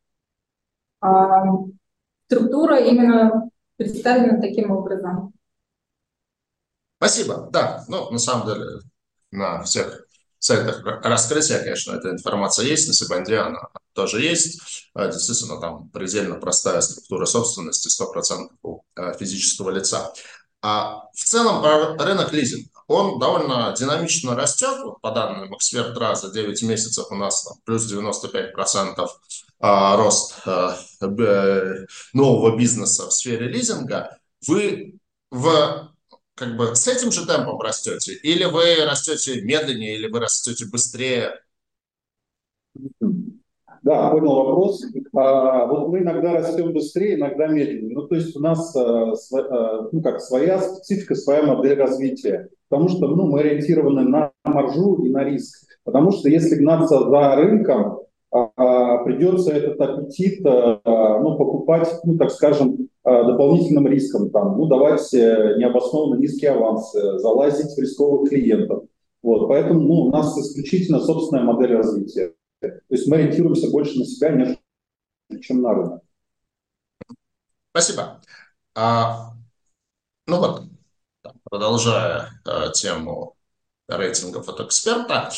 А, 1.01 1.43
структура 2.27 2.79
именно 2.79 3.49
представлена 3.77 4.39
таким 4.41 4.71
образом. 4.71 5.33
Спасибо. 6.97 7.49
Да, 7.51 7.83
ну, 7.87 8.09
на 8.09 8.17
самом 8.17 8.47
деле, 8.47 8.65
на 9.31 9.61
всех 9.63 10.07
сайтах 10.39 10.83
раскрытия, 11.03 11.59
конечно, 11.59 11.93
эта 11.93 12.09
информация 12.09 12.65
есть, 12.65 12.87
на 12.87 12.93
Сибанде 12.93 13.37
она 13.37 13.67
тоже 13.93 14.21
есть. 14.21 14.89
Действительно, 14.95 15.59
там 15.59 15.89
предельно 15.89 16.35
простая 16.35 16.81
структура 16.81 17.25
собственности, 17.25 17.89
100% 17.89 18.49
у 18.63 18.81
физического 19.19 19.69
лица. 19.69 20.11
А 20.61 21.03
в 21.13 21.23
целом 21.23 21.63
рынок 21.99 22.33
лизинга 22.33 22.69
он 22.87 23.19
довольно 23.19 23.75
динамично 23.77 24.35
растет. 24.35 24.79
Вот 24.83 25.01
по 25.01 25.11
данным 25.11 25.53
эксперт 25.55 25.95
за 26.17 26.31
9 26.31 26.63
месяцев 26.63 27.07
у 27.11 27.15
нас 27.15 27.43
там, 27.43 27.57
плюс 27.65 27.91
95% 27.91 29.07
а, 29.59 29.97
рост 29.97 30.35
а, 30.45 30.77
нового 32.13 32.57
бизнеса 32.57 33.07
в 33.07 33.11
сфере 33.11 33.47
лизинга. 33.47 34.17
Вы 34.47 34.99
в 35.31 35.93
как 36.35 36.55
бы 36.55 36.75
с 36.75 36.87
этим 36.87 37.11
же 37.11 37.25
темпом 37.25 37.59
растете? 37.59 38.13
Или 38.13 38.45
вы 38.45 38.85
растете 38.85 39.41
медленнее, 39.41 39.95
или 39.95 40.07
вы 40.07 40.19
растете 40.19 40.65
быстрее? 40.65 41.33
Да, 43.87 44.09
понял 44.09 44.35
вопрос. 44.35 44.83
А, 45.15 45.65
вот 45.65 45.87
мы 45.87 45.99
иногда 45.99 46.33
растем 46.33 46.73
быстрее, 46.73 47.15
иногда 47.15 47.47
медленнее. 47.47 47.95
Ну, 47.95 48.01
то 48.01 48.15
есть 48.15 48.35
у 48.35 48.41
нас 48.41 48.75
а, 48.75 49.13
а, 49.13 49.87
ну, 49.89 50.01
как 50.01 50.19
своя 50.19 50.59
специфика, 50.59 51.15
своя 51.15 51.43
модель 51.43 51.79
развития. 51.79 52.49
Потому 52.67 52.89
что 52.89 53.07
ну, 53.07 53.27
мы 53.27 53.39
ориентированы 53.39 54.01
на 54.01 54.31
маржу 54.43 54.95
и 55.05 55.09
на 55.09 55.23
риск. 55.23 55.65
Потому 55.85 56.11
что 56.11 56.27
если 56.27 56.55
гнаться 56.55 56.99
за 56.99 57.35
рынком, 57.37 57.99
а, 58.29 59.05
придется 59.05 59.53
этот 59.53 59.79
аппетит 59.79 60.45
а, 60.45 60.81
ну, 61.21 61.37
покупать, 61.37 61.89
ну, 62.03 62.17
так 62.17 62.31
скажем, 62.31 62.89
дополнительным 63.05 63.87
риском. 63.87 64.31
Там, 64.31 64.57
ну, 64.57 64.65
давать 64.65 65.13
э, 65.13 65.55
необоснованно 65.59 66.19
низкие 66.19 66.51
авансы, 66.51 67.19
залазить 67.19 67.73
в 67.73 67.79
рисковых 67.79 68.29
клиентов. 68.29 68.83
Вот, 69.23 69.47
поэтому 69.47 69.79
ну, 69.79 69.93
у 70.01 70.09
нас 70.09 70.37
исключительно 70.37 70.99
собственная 70.99 71.45
модель 71.45 71.77
развития. 71.77 72.33
То 72.59 72.81
есть 72.89 73.07
мы 73.07 73.17
ориентируемся 73.17 73.69
больше 73.69 73.99
на 73.99 74.05
себя, 74.05 74.29
нежели 74.29 74.59
чем 75.41 75.61
на 75.61 75.73
рынок. 75.73 76.03
Спасибо. 77.71 78.21
А, 78.75 79.33
ну 80.25 80.37
вот, 80.37 80.63
продолжая 81.43 82.41
а, 82.45 82.69
тему 82.69 83.35
рейтингов 83.87 84.49
от 84.49 84.59
эксперта, 84.61 85.29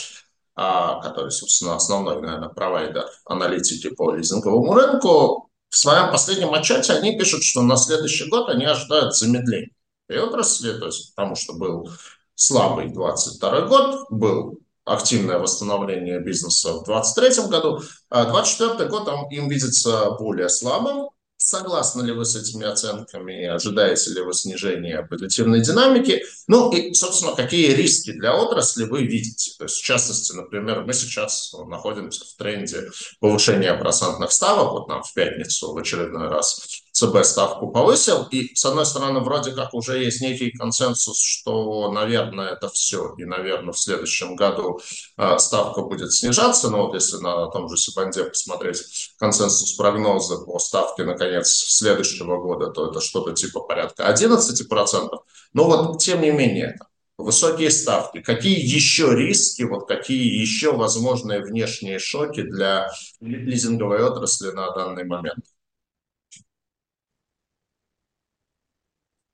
а, 0.55 1.01
который, 1.01 1.31
собственно, 1.31 1.75
основной, 1.75 2.21
наверное, 2.21 2.49
провайдер 2.49 3.05
аналитики 3.25 3.89
по 3.89 4.13
лизинговому 4.13 4.73
рынку, 4.73 5.49
в 5.69 5.77
своем 5.77 6.11
последнем 6.11 6.53
отчете 6.53 6.93
они 6.93 7.17
пишут, 7.17 7.43
что 7.43 7.61
на 7.61 7.77
следующий 7.77 8.27
год 8.27 8.49
они 8.49 8.65
ожидают 8.65 9.15
замедления 9.15 9.71
и 10.09 10.17
отрасли, 10.17 10.77
то 10.77 10.87
есть 10.87 11.13
потому 11.13 11.35
что 11.35 11.53
был 11.53 11.89
слабый 12.33 12.89
22 12.89 13.61
год, 13.67 14.05
был 14.09 14.59
активное 14.91 15.39
восстановление 15.39 16.19
бизнеса 16.19 16.73
в 16.73 16.85
2023 16.85 17.47
году. 17.49 17.81
А 18.09 18.25
2024 18.25 18.89
год 18.89 19.09
им 19.31 19.49
видится 19.49 20.11
более 20.11 20.49
слабым. 20.49 21.09
Согласны 21.41 22.01
ли 22.01 22.11
вы 22.11 22.25
с 22.25 22.35
этими 22.35 22.65
оценками? 22.65 23.45
Ожидаете 23.45 24.11
ли 24.11 24.21
вы 24.21 24.33
снижения 24.33 25.07
позитивной 25.09 25.61
динамики? 25.61 26.21
Ну 26.47 26.69
и, 26.73 26.93
собственно, 26.93 27.33
какие 27.33 27.73
риски 27.73 28.11
для 28.11 28.35
отрасли 28.35 28.83
вы 28.83 29.03
видите? 29.03 29.53
То 29.57 29.63
есть, 29.63 29.77
в 29.77 29.83
частности, 29.83 30.33
например, 30.33 30.83
мы 30.83 30.91
сейчас 30.91 31.53
находимся 31.65 32.25
в 32.25 32.35
тренде 32.37 32.89
повышения 33.21 33.73
процентных 33.73 34.33
ставок. 34.33 34.71
Вот 34.73 34.89
нам 34.89 35.01
в 35.01 35.13
пятницу 35.13 35.71
в 35.71 35.77
очередной 35.77 36.27
раз 36.27 36.59
ЦБ 36.99 37.23
ставку 37.23 37.67
повысил. 37.71 38.27
И, 38.29 38.53
с 38.53 38.65
одной 38.65 38.85
стороны, 38.85 39.21
вроде 39.21 39.51
как 39.51 39.73
уже 39.73 40.03
есть 40.03 40.21
некий 40.21 40.51
консенсус, 40.51 41.17
что, 41.21 41.89
наверное, 41.91 42.49
это 42.49 42.67
все. 42.69 43.13
И, 43.17 43.23
наверное, 43.23 43.71
в 43.71 43.79
следующем 43.79 44.35
году 44.35 44.81
э, 45.17 45.37
ставка 45.37 45.81
будет 45.81 46.11
снижаться. 46.11 46.69
Но 46.69 46.87
вот 46.87 46.95
если 46.95 47.17
на 47.17 47.47
том 47.47 47.69
же 47.69 47.77
Сибанде 47.77 48.25
посмотреть 48.25 49.13
консенсус 49.17 49.73
прогноза 49.73 50.39
по 50.39 50.59
ставке 50.59 51.03
на 51.03 51.13
конец 51.13 51.47
следующего 51.47 52.37
года, 52.37 52.67
то 52.67 52.91
это 52.91 52.99
что-то 52.99 53.31
типа 53.31 53.61
порядка 53.61 54.13
11%. 54.13 55.09
Но 55.53 55.63
вот, 55.63 55.99
тем 55.99 56.21
не 56.21 56.31
менее, 56.31 56.77
высокие 57.17 57.71
ставки. 57.71 58.21
Какие 58.21 58.59
еще 58.59 59.15
риски, 59.15 59.63
вот 59.63 59.87
какие 59.87 60.37
еще 60.37 60.73
возможные 60.73 61.41
внешние 61.41 61.97
шоки 61.99 62.41
для 62.41 62.91
лизинговой 63.21 64.03
отрасли 64.03 64.51
на 64.51 64.71
данный 64.71 65.05
момент? 65.05 65.45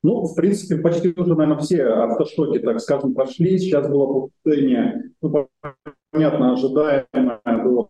Ну, 0.06 0.22
в 0.22 0.36
принципе, 0.36 0.76
почти 0.76 1.12
уже, 1.16 1.34
наверное, 1.34 1.58
все 1.58 1.82
автошоки, 1.82 2.60
так 2.60 2.78
скажем, 2.78 3.12
прошли. 3.12 3.58
Сейчас 3.58 3.88
было 3.88 4.30
повышение, 4.44 5.10
ну, 5.20 5.48
понятно, 6.12 6.52
ожидаемое 6.52 7.40
было 7.64 7.88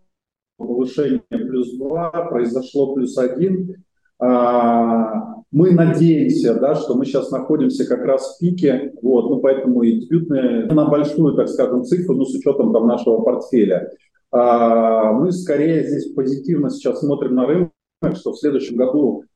повышение 0.57 1.21
плюс 1.29 1.77
2, 1.77 2.11
произошло 2.31 2.95
плюс 2.95 3.19
1. 3.19 3.75
Мы 4.19 5.71
надеемся, 5.73 6.55
да, 6.55 6.75
что 6.75 6.95
мы 6.95 7.05
сейчас 7.05 7.31
находимся 7.31 7.87
как 7.87 8.03
раз 8.07 8.37
в 8.37 8.41
пике, 8.41 8.95
вот, 9.03 9.29
ну, 9.29 9.41
поэтому 9.41 9.83
и 9.83 10.01
дебютные 10.01 10.65
на 10.73 10.87
большую, 10.87 11.35
так 11.35 11.49
скажем, 11.51 11.85
цифру, 11.85 12.17
ну, 12.17 12.25
с 12.25 12.35
учетом 12.35 12.73
там 12.73 12.87
нашего 12.87 13.21
портфеля. 13.21 13.91
Мы 14.33 15.33
скорее 15.33 15.87
здесь 15.87 16.15
позитивно 16.15 16.71
сейчас 16.71 17.01
смотрим 17.01 17.35
на 17.35 17.47
рынок, 17.47 17.73
что 18.15 18.33
в 18.33 18.39
следующем 18.39 18.77
году 18.77 19.21
а, 19.21 19.36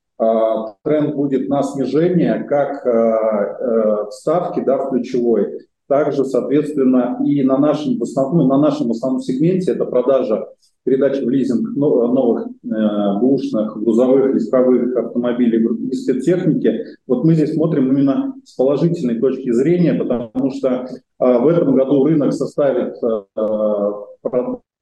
тренд 0.83 1.15
будет 1.15 1.49
на 1.49 1.63
снижение 1.63 2.45
как 2.45 2.87
а, 2.87 2.91
э, 2.91 4.11
ставки 4.11 4.61
да, 4.61 4.79
в 4.79 4.91
ключевой, 4.91 5.67
также, 5.89 6.25
соответственно, 6.25 7.19
и 7.25 7.43
на 7.43 7.59
нашем, 7.59 7.99
в 7.99 8.03
основном, 8.03 8.39
ну, 8.39 8.47
на 8.47 8.59
нашем 8.59 8.91
основном 8.93 9.21
сегменте, 9.21 9.73
это 9.73 9.85
продажа 9.85 10.47
передачи 10.85 11.23
в 11.23 11.29
лизинг 11.29 11.77
новых 11.77 12.47
э, 12.47 13.21
бушных, 13.21 13.77
грузовых, 13.77 14.35
легковых 14.35 14.97
автомобилей 14.97 15.67
и 15.91 15.93
спецтехники. 15.93 16.85
Вот 17.07 17.25
мы 17.25 17.35
здесь 17.35 17.55
смотрим 17.55 17.91
именно 17.91 18.35
с 18.45 18.55
положительной 18.55 19.19
точки 19.19 19.51
зрения, 19.51 19.95
потому 19.95 20.51
что 20.53 20.69
э, 20.69 20.85
в 21.19 21.47
этом 21.49 21.75
году 21.75 22.05
рынок 22.05 22.33
составит 22.33 22.95
э, 23.03 23.23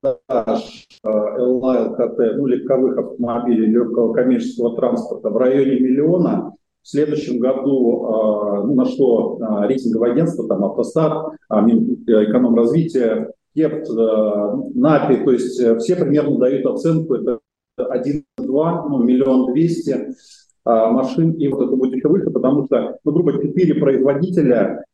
продаж 0.00 0.86
ЛА, 1.02 1.88
ЛКТ, 1.88 2.18
ну, 2.36 2.46
легковых 2.46 2.98
автомобилей, 2.98 3.66
легкого 3.66 4.12
коммерческого 4.12 4.76
транспорта 4.76 5.30
в 5.30 5.36
районе 5.36 5.80
миллиона. 5.80 6.52
В 6.82 6.88
следующем 6.88 7.38
году, 7.38 8.06
а, 8.06 8.62
ну, 8.62 8.74
на 8.74 8.86
что 8.86 9.38
а, 9.42 9.66
рейтинговое 9.66 10.12
агентство, 10.12 10.48
там, 10.48 10.64
Автостат, 10.64 11.32
а, 11.48 11.60
Минэкономразвитие, 11.60 13.32
КЕПТ, 13.54 13.88
НАПИ, 14.74 15.24
то 15.24 15.32
есть 15.32 15.60
э, 15.60 15.76
все 15.78 15.96
примерно 15.96 16.38
дают 16.38 16.64
оценку, 16.66 17.14
это 17.14 17.40
1-2, 17.78 18.22
ну, 18.38 19.02
миллион 19.02 19.52
двести 19.52 20.14
машин, 20.64 21.32
и 21.32 21.48
вот 21.48 21.66
это 21.66 21.74
будет 21.74 21.94
еще 21.94 22.08
выход, 22.08 22.32
потому 22.32 22.66
что, 22.66 22.98
ну, 23.02 23.12
грубо, 23.12 23.32
четыре 23.32 23.74
производителя 23.74 24.84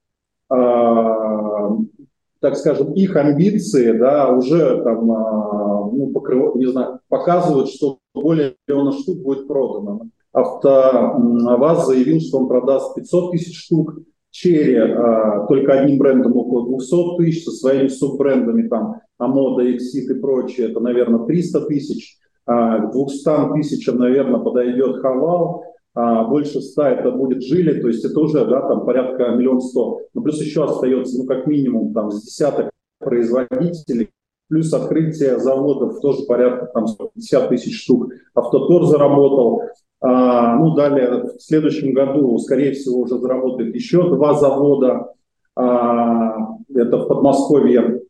так 2.45 2.59
скажем, 2.59 2.93
их 2.93 3.17
амбиции, 3.17 3.93
да, 3.93 4.29
уже 4.29 4.83
там, 4.85 5.11
а, 5.11 5.91
ну, 5.91 6.11
покрыв, 6.13 6.55
не 6.57 6.67
знаю, 6.67 7.01
показывают, 7.09 7.71
что 7.71 8.01
более 8.15 8.57
миллиона 8.69 8.93
штук 8.93 9.23
будет 9.23 9.49
продано. 9.49 10.09
АвтоВАЗ 10.35 11.87
заявил, 11.87 12.21
что 12.21 12.41
он 12.41 12.49
продаст 12.49 12.95
500 12.97 13.31
тысяч 13.33 13.65
штук, 13.65 13.95
Черри 14.31 14.77
а, 14.77 15.47
только 15.47 15.73
одним 15.73 15.97
брендом 15.97 16.37
около 16.37 16.67
200 16.67 17.17
тысяч, 17.17 17.45
со 17.45 17.51
своими 17.53 17.89
суббрендами, 17.89 18.69
там, 18.69 19.01
Амода, 19.17 19.65
Exit 19.65 20.11
и 20.11 20.21
прочее, 20.21 20.69
это, 20.69 20.81
наверное, 20.81 21.25
300 21.25 21.63
тысяч, 21.63 22.19
а, 22.45 22.77
к 22.77 22.93
200 22.93 23.55
тысячам, 23.55 23.97
наверное, 23.97 24.41
подойдет 24.41 25.01
Хавал, 25.01 25.65
больше 25.95 26.61
100 26.61 26.83
это 26.83 27.11
будет 27.13 27.43
жили, 27.43 27.81
то 27.81 27.89
есть 27.89 28.05
это 28.05 28.19
уже 28.19 28.45
да, 28.45 28.69
там 28.69 28.85
порядка 28.85 29.29
миллион 29.29 29.61
сто. 29.61 30.01
Но 30.13 30.23
плюс 30.23 30.41
еще 30.41 30.65
остается, 30.65 31.19
ну, 31.19 31.27
как 31.27 31.47
минимум, 31.47 31.93
там, 31.93 32.11
с 32.11 32.23
десяток 32.25 32.71
производителей, 32.99 34.11
плюс 34.49 34.73
открытие 34.73 35.39
заводов 35.39 36.01
тоже 36.01 36.25
порядка 36.25 36.67
там 36.67 36.87
150 36.87 37.49
тысяч 37.49 37.83
штук. 37.83 38.13
Автотор 38.35 38.85
заработал. 38.85 39.63
А, 40.01 40.57
ну, 40.57 40.75
далее 40.75 41.25
в 41.39 41.41
следующем 41.41 41.95
году, 41.95 42.37
скорее 42.39 42.73
всего, 42.73 43.01
уже 43.01 43.19
заработает 43.19 43.75
еще 43.75 44.09
два 44.09 44.35
завода. 44.35 45.13
А, 45.57 46.57
это 46.75 46.99
в 46.99 47.09
Подмосковье 47.09 48.03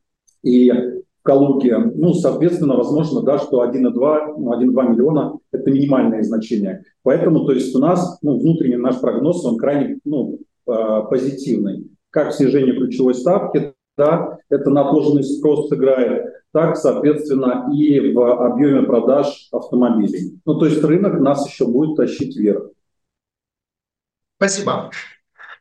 и 0.42 0.72
Калуге. 1.24 1.78
Ну, 1.78 2.12
соответственно, 2.12 2.76
возможно, 2.76 3.22
да, 3.22 3.38
что 3.38 3.64
1,2, 3.64 4.36
1,2 4.36 4.90
миллиона– 4.90 5.38
это 5.52 5.70
минимальное 5.70 6.22
значение. 6.22 6.84
Поэтому, 7.02 7.46
то 7.46 7.52
есть 7.52 7.74
у 7.74 7.78
нас, 7.78 8.18
ну, 8.20 8.38
внутренний 8.38 8.76
наш 8.76 9.00
прогноз, 9.00 9.42
он 9.44 9.56
крайне, 9.56 9.98
ну, 10.04 10.38
а, 10.66 11.00
позитивный. 11.02 11.90
Как 12.10 12.34
снижение 12.34 12.76
ключевой 12.76 13.14
ставки, 13.14 13.74
да, 13.96 14.36
это 14.50 14.68
на 14.68 14.86
отложенный 14.86 15.24
спрос 15.24 15.68
сыграет, 15.68 16.26
так, 16.52 16.76
соответственно, 16.76 17.70
и 17.72 18.12
в 18.12 18.46
объеме 18.46 18.82
продаж 18.82 19.48
автомобилей. 19.50 20.38
Ну, 20.44 20.58
то 20.58 20.66
есть 20.66 20.84
рынок 20.84 21.18
нас 21.20 21.48
еще 21.48 21.66
будет 21.66 21.96
тащить 21.96 22.36
вверх. 22.36 22.68
Спасибо. 24.36 24.90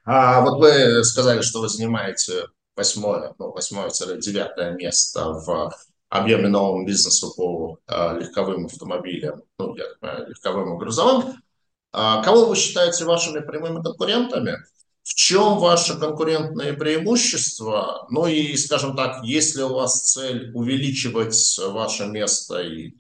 А 0.04 0.42
вот 0.42 0.60
вы 0.60 1.04
сказали, 1.06 1.42
что 1.42 1.62
вы 1.62 1.70
занимаете 1.70 2.34
восьмое, 2.76 3.34
ну, 3.40 3.52
восьмое-девятое 3.52 4.72
место 4.72 5.30
в 5.30 5.74
объеме 6.10 6.48
нового 6.48 6.86
бизнеса 6.86 7.28
по 7.36 7.80
э, 7.88 8.20
легковым 8.20 8.66
автомобилям, 8.66 9.42
ну, 9.58 9.76
я 9.76 9.86
понимаю, 10.00 10.30
легковым 10.30 10.76
и 10.76 10.80
грузовым. 10.80 11.44
А 11.92 12.24
кого 12.24 12.46
вы 12.46 12.56
считаете 12.56 13.06
вашими 13.06 13.40
прямыми 13.40 13.82
конкурентами? 13.82 14.58
В 15.04 15.14
чем 15.16 15.60
ваше 15.60 16.00
конкурентное 16.00 16.74
преимущество? 16.74 18.08
Ну 18.10 18.26
и, 18.26 18.56
скажем 18.56 18.96
так, 18.96 19.24
если 19.24 19.62
у 19.64 19.74
вас 19.74 20.14
цель 20.14 20.52
увеличивать 20.54 21.36
ваше 21.68 22.06
место 22.08 22.62
и 22.62 22.94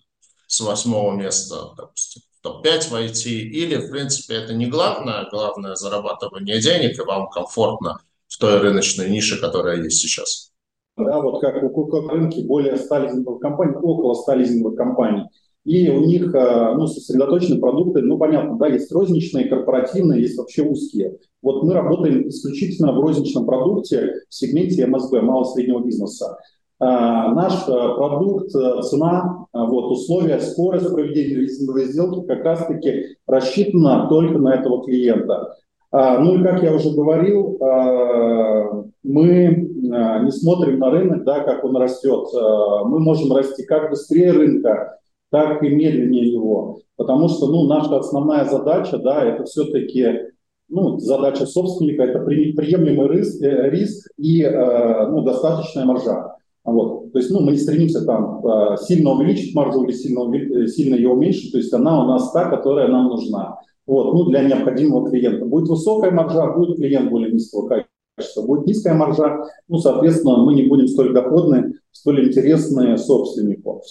с 0.47 0.59
восьмого 0.59 1.15
места, 1.15 1.73
допустим, 1.77 2.21
в 2.39 2.41
топ-5 2.41 2.89
войти, 2.89 3.39
или, 3.41 3.77
в 3.77 3.89
принципе, 3.89 4.35
это 4.35 4.53
не 4.53 4.67
главное, 4.67 5.27
главное 5.31 5.75
зарабатывание 5.75 6.59
денег, 6.59 6.99
и 6.99 7.01
вам 7.01 7.29
комфортно– 7.29 7.99
в 8.33 8.39
той 8.39 8.59
рыночной 8.59 9.09
нише, 9.11 9.39
которая 9.39 9.83
есть 9.83 9.99
сейчас. 9.99 10.51
Да, 10.97 11.21
вот 11.21 11.39
как 11.39 11.61
у 11.61 12.09
рынке 12.09 12.43
более 12.45 12.77
100 12.77 12.97
лизинговых 12.97 13.39
компаний, 13.39 13.75
около 13.75 14.15
100 14.15 14.33
лизинговых 14.33 14.75
компаний. 14.75 15.23
И 15.65 15.89
у 15.89 16.01
них 16.05 16.33
э, 16.33 16.73
ну, 16.75 16.87
сосредоточены 16.87 17.59
продукты, 17.59 18.01
ну, 18.01 18.17
понятно, 18.17 18.57
да, 18.57 18.67
есть 18.67 18.91
розничные, 18.91 19.47
корпоративные, 19.47 20.21
есть 20.21 20.37
вообще 20.37 20.63
узкие. 20.63 21.17
Вот 21.41 21.63
мы 21.63 21.73
работаем 21.73 22.27
исключительно 22.27 22.91
в 22.91 22.99
розничном 22.99 23.45
продукте 23.45 24.13
в 24.27 24.33
сегменте 24.33 24.85
МСБ, 24.87 25.21
малого-среднего 25.21 25.83
бизнеса. 25.83 26.37
А, 26.79 27.33
наш 27.33 27.53
э, 27.67 27.71
продукт, 27.71 28.49
цена, 28.49 29.45
вот, 29.53 29.91
условия, 29.91 30.39
скорость 30.39 30.91
проведения 30.91 31.35
лизинговой 31.35 31.85
сделки 31.85 32.25
как 32.27 32.43
раз-таки 32.43 33.15
рассчитана 33.27 34.07
только 34.09 34.39
на 34.39 34.55
этого 34.55 34.83
клиента. 34.83 35.55
А, 35.93 36.17
ну 36.17 36.39
и 36.39 36.43
как 36.43 36.63
я 36.63 36.73
уже 36.73 36.89
говорил, 36.89 37.55
а, 37.61 38.83
мы 39.03 39.45
а, 39.93 40.23
не 40.23 40.31
смотрим 40.31 40.79
на 40.79 40.89
рынок, 40.89 41.23
да, 41.23 41.41
как 41.41 41.63
он 41.63 41.77
растет. 41.77 42.29
Мы 42.33 42.99
можем 42.99 43.31
расти 43.31 43.63
как 43.63 43.91
быстрее 43.91 44.31
рынка, 44.31 44.97
так 45.29 45.61
и 45.61 45.69
медленнее 45.69 46.31
его. 46.31 46.79
Потому 46.95 47.29
что 47.29 47.45
ну, 47.45 47.67
наша 47.67 47.95
основная 47.99 48.45
задача, 48.45 48.97
да, 48.97 49.23
это 49.23 49.43
все-таки 49.43 50.31
ну, 50.67 50.97
задача 50.97 51.45
собственника, 51.45 52.03
это 52.03 52.21
приемлемый 52.21 53.09
риск, 53.09 53.43
э, 53.43 53.69
риск 53.69 54.09
и 54.17 54.43
ну, 54.43 55.21
достаточная 55.21 55.85
маржа. 55.85 56.37
Вот. 56.63 57.11
То 57.11 57.19
есть 57.19 57.29
ну, 57.29 57.41
мы 57.41 57.51
не 57.51 57.57
стремимся 57.57 58.03
там 58.03 58.41
сильно 58.77 59.11
увеличить 59.11 59.53
маржу 59.53 59.83
или 59.83 59.91
сильно, 59.91 60.35
э, 60.35 60.65
сильно 60.65 60.95
ее 60.95 61.09
уменьшить, 61.09 61.51
то 61.51 61.59
есть 61.59 61.71
она 61.71 62.03
у 62.03 62.07
нас 62.07 62.31
та, 62.31 62.49
которая 62.49 62.87
нам 62.87 63.09
нужна 63.09 63.59
вот, 63.85 64.13
ну, 64.13 64.25
для 64.25 64.43
необходимого 64.43 65.09
клиента. 65.09 65.45
Будет 65.45 65.69
высокая 65.69 66.11
маржа, 66.11 66.51
будет 66.53 66.77
клиент 66.77 67.09
более 67.09 67.31
низкого 67.31 67.67
качества. 67.67 68.43
Будет 68.43 68.67
низкая 68.67 68.93
маржа, 68.93 69.45
ну, 69.67 69.77
соответственно, 69.77 70.37
мы 70.37 70.53
не 70.53 70.63
будем 70.63 70.87
столь 70.87 71.13
доходны, 71.13 71.73
столь 71.91 72.27
интересны 72.27 72.97
собственнику. 72.97 73.83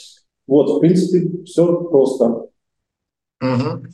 Вот, 0.46 0.70
в 0.70 0.80
принципе, 0.80 1.44
все 1.44 1.82
просто. 1.84 2.46
Угу. 3.40 3.86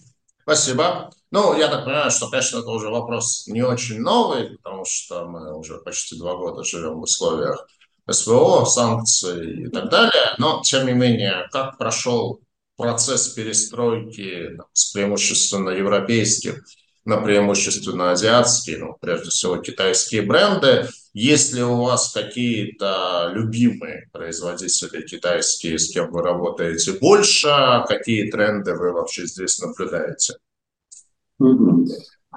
Спасибо. 0.42 1.11
Ну, 1.30 1.56
я 1.58 1.68
так 1.68 1.84
понимаю, 1.84 2.11
что, 2.11 2.30
конечно, 2.30 2.58
это 2.58 2.70
уже 2.70 2.88
вопрос 2.88 3.46
не 3.48 3.62
очень 3.62 4.00
новый, 4.00 4.56
потому 4.56 4.84
что 4.87 5.26
мы 5.26 5.56
уже 5.56 5.78
почти 5.78 6.18
два 6.18 6.37
года 6.37 6.64
живем 6.64 7.00
в 7.00 7.02
условиях 7.02 7.66
СВО, 8.11 8.64
санкций 8.64 9.64
и 9.64 9.68
так 9.68 9.90
далее. 9.90 10.34
Но, 10.38 10.62
тем 10.62 10.87
не 10.87 10.92
менее, 10.92 11.48
как 11.52 11.76
прошел 11.76 12.40
процесс 12.78 13.28
перестройки 13.30 14.56
с 14.72 14.92
преимущественно 14.92 15.70
европейских 15.70 16.64
на 17.04 17.16
преимущественно 17.16 18.12
азиатские, 18.12 18.78
ну, 18.78 18.96
прежде 19.00 19.30
всего 19.30 19.56
китайские 19.56 20.22
бренды. 20.22 20.86
Есть 21.14 21.54
ли 21.54 21.62
у 21.62 21.76
вас 21.82 22.12
какие-то 22.12 23.30
любимые 23.32 24.08
производители 24.12 25.06
китайские, 25.06 25.78
с 25.78 25.90
кем 25.90 26.12
вы 26.12 26.22
работаете 26.22 26.92
больше? 27.00 27.48
Какие 27.88 28.30
тренды 28.30 28.74
вы 28.74 28.92
вообще 28.92 29.26
здесь 29.26 29.58
наблюдаете? 29.60 30.34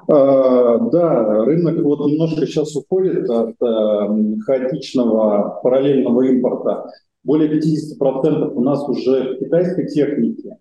Uh, 0.08 0.90
да, 0.90 1.46
рынок 1.46 1.84
вот 1.84 2.00
немножко 2.10 2.48
сейчас 2.48 2.76
уходит 2.76 3.30
от 3.30 3.56
uh, 3.62 4.40
хаотичного 4.40 5.60
параллельного 5.62 6.22
импорта 6.24 6.90
более 7.24 7.60
50% 7.60 8.54
у 8.54 8.62
нас 8.62 8.88
уже 8.88 9.38
китайской 9.40 9.88
техники. 9.88 10.58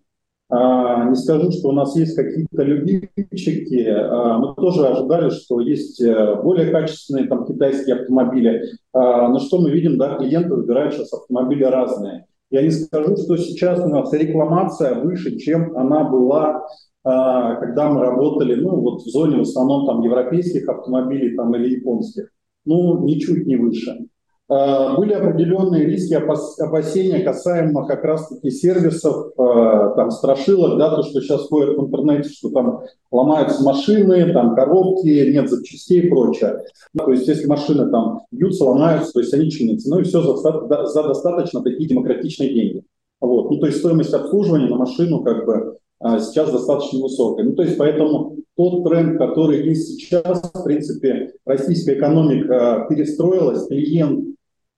А, 0.53 1.09
не 1.09 1.15
скажу, 1.15 1.49
что 1.51 1.69
у 1.69 1.71
нас 1.71 1.95
есть 1.95 2.13
какие-то 2.13 2.63
любимчики. 2.63 3.87
А, 3.87 4.37
мы 4.37 4.53
тоже 4.55 4.85
ожидали, 4.85 5.29
что 5.29 5.61
есть 5.61 6.01
э, 6.01 6.41
более 6.43 6.71
качественные 6.71 7.27
там, 7.27 7.45
китайские 7.45 7.95
автомобили. 7.95 8.63
А, 8.91 9.29
но 9.29 9.39
что 9.39 9.61
мы 9.61 9.71
видим, 9.71 9.97
да, 9.97 10.17
клиенты 10.17 10.53
выбирают 10.53 10.93
сейчас 10.93 11.13
автомобили 11.13 11.63
разные. 11.63 12.25
Я 12.49 12.63
не 12.63 12.71
скажу, 12.71 13.15
что 13.15 13.37
сейчас 13.37 13.79
у 13.79 13.87
нас 13.87 14.11
рекламация 14.11 14.95
выше, 14.95 15.37
чем 15.37 15.75
она 15.77 16.03
была 16.03 16.65
когда 17.03 17.89
мы 17.89 18.01
работали, 18.01 18.53
ну, 18.53 18.79
вот 18.79 19.01
в 19.01 19.09
зоне 19.09 19.37
в 19.37 19.41
основном 19.41 19.87
там 19.87 20.03
европейских 20.03 20.69
автомобилей 20.69 21.35
там 21.35 21.55
или 21.55 21.77
японских, 21.77 22.29
ну, 22.63 23.03
ничуть 23.03 23.47
не 23.47 23.55
выше. 23.55 24.05
Э, 24.51 24.97
были 24.97 25.13
определенные 25.13 25.85
риски, 25.85 26.13
опасения 26.13 27.19
касаемо 27.19 27.87
как 27.87 28.03
раз-таки 28.03 28.51
сервисов, 28.51 29.27
э, 29.37 29.93
там, 29.95 30.11
страшилок, 30.11 30.77
да, 30.77 30.93
то, 30.93 31.03
что 31.03 31.21
сейчас 31.21 31.47
ходит 31.47 31.77
в 31.77 31.85
интернете, 31.85 32.27
что 32.27 32.49
там 32.49 32.81
ломаются 33.11 33.63
машины, 33.63 34.33
там 34.33 34.53
коробки, 34.53 35.31
нет 35.31 35.49
запчастей 35.49 36.01
и 36.01 36.09
прочее. 36.09 36.63
То 36.97 37.11
есть 37.11 37.29
если 37.29 37.47
машины 37.47 37.89
там 37.91 38.23
бьются, 38.31 38.65
ломаются, 38.65 39.13
то 39.13 39.21
есть 39.21 39.33
они 39.33 39.49
чинятся. 39.49 39.89
Ну 39.89 39.99
и 39.99 40.03
все 40.03 40.21
за, 40.21 40.35
за 40.35 41.03
достаточно 41.03 41.63
такие 41.63 41.87
демократичные 41.87 42.53
деньги. 42.53 42.83
Вот. 43.21 43.51
Ну, 43.51 43.57
то 43.57 43.67
есть 43.67 43.79
стоимость 43.79 44.13
обслуживания 44.13 44.67
на 44.67 44.75
машину 44.75 45.21
как 45.23 45.45
бы 45.45 45.77
э, 46.03 46.19
сейчас 46.19 46.51
достаточно 46.51 46.99
высокая. 46.99 47.45
Ну, 47.45 47.53
то 47.53 47.63
есть 47.63 47.77
поэтому 47.77 48.35
тот 48.57 48.83
тренд, 48.83 49.17
который 49.17 49.65
есть 49.65 49.95
сейчас, 49.95 50.41
в 50.53 50.63
принципе, 50.65 51.31
российская 51.45 51.93
экономика 51.93 52.85
перестроилась, 52.89 53.65
клиент 53.67 54.25
а, 54.27 54.31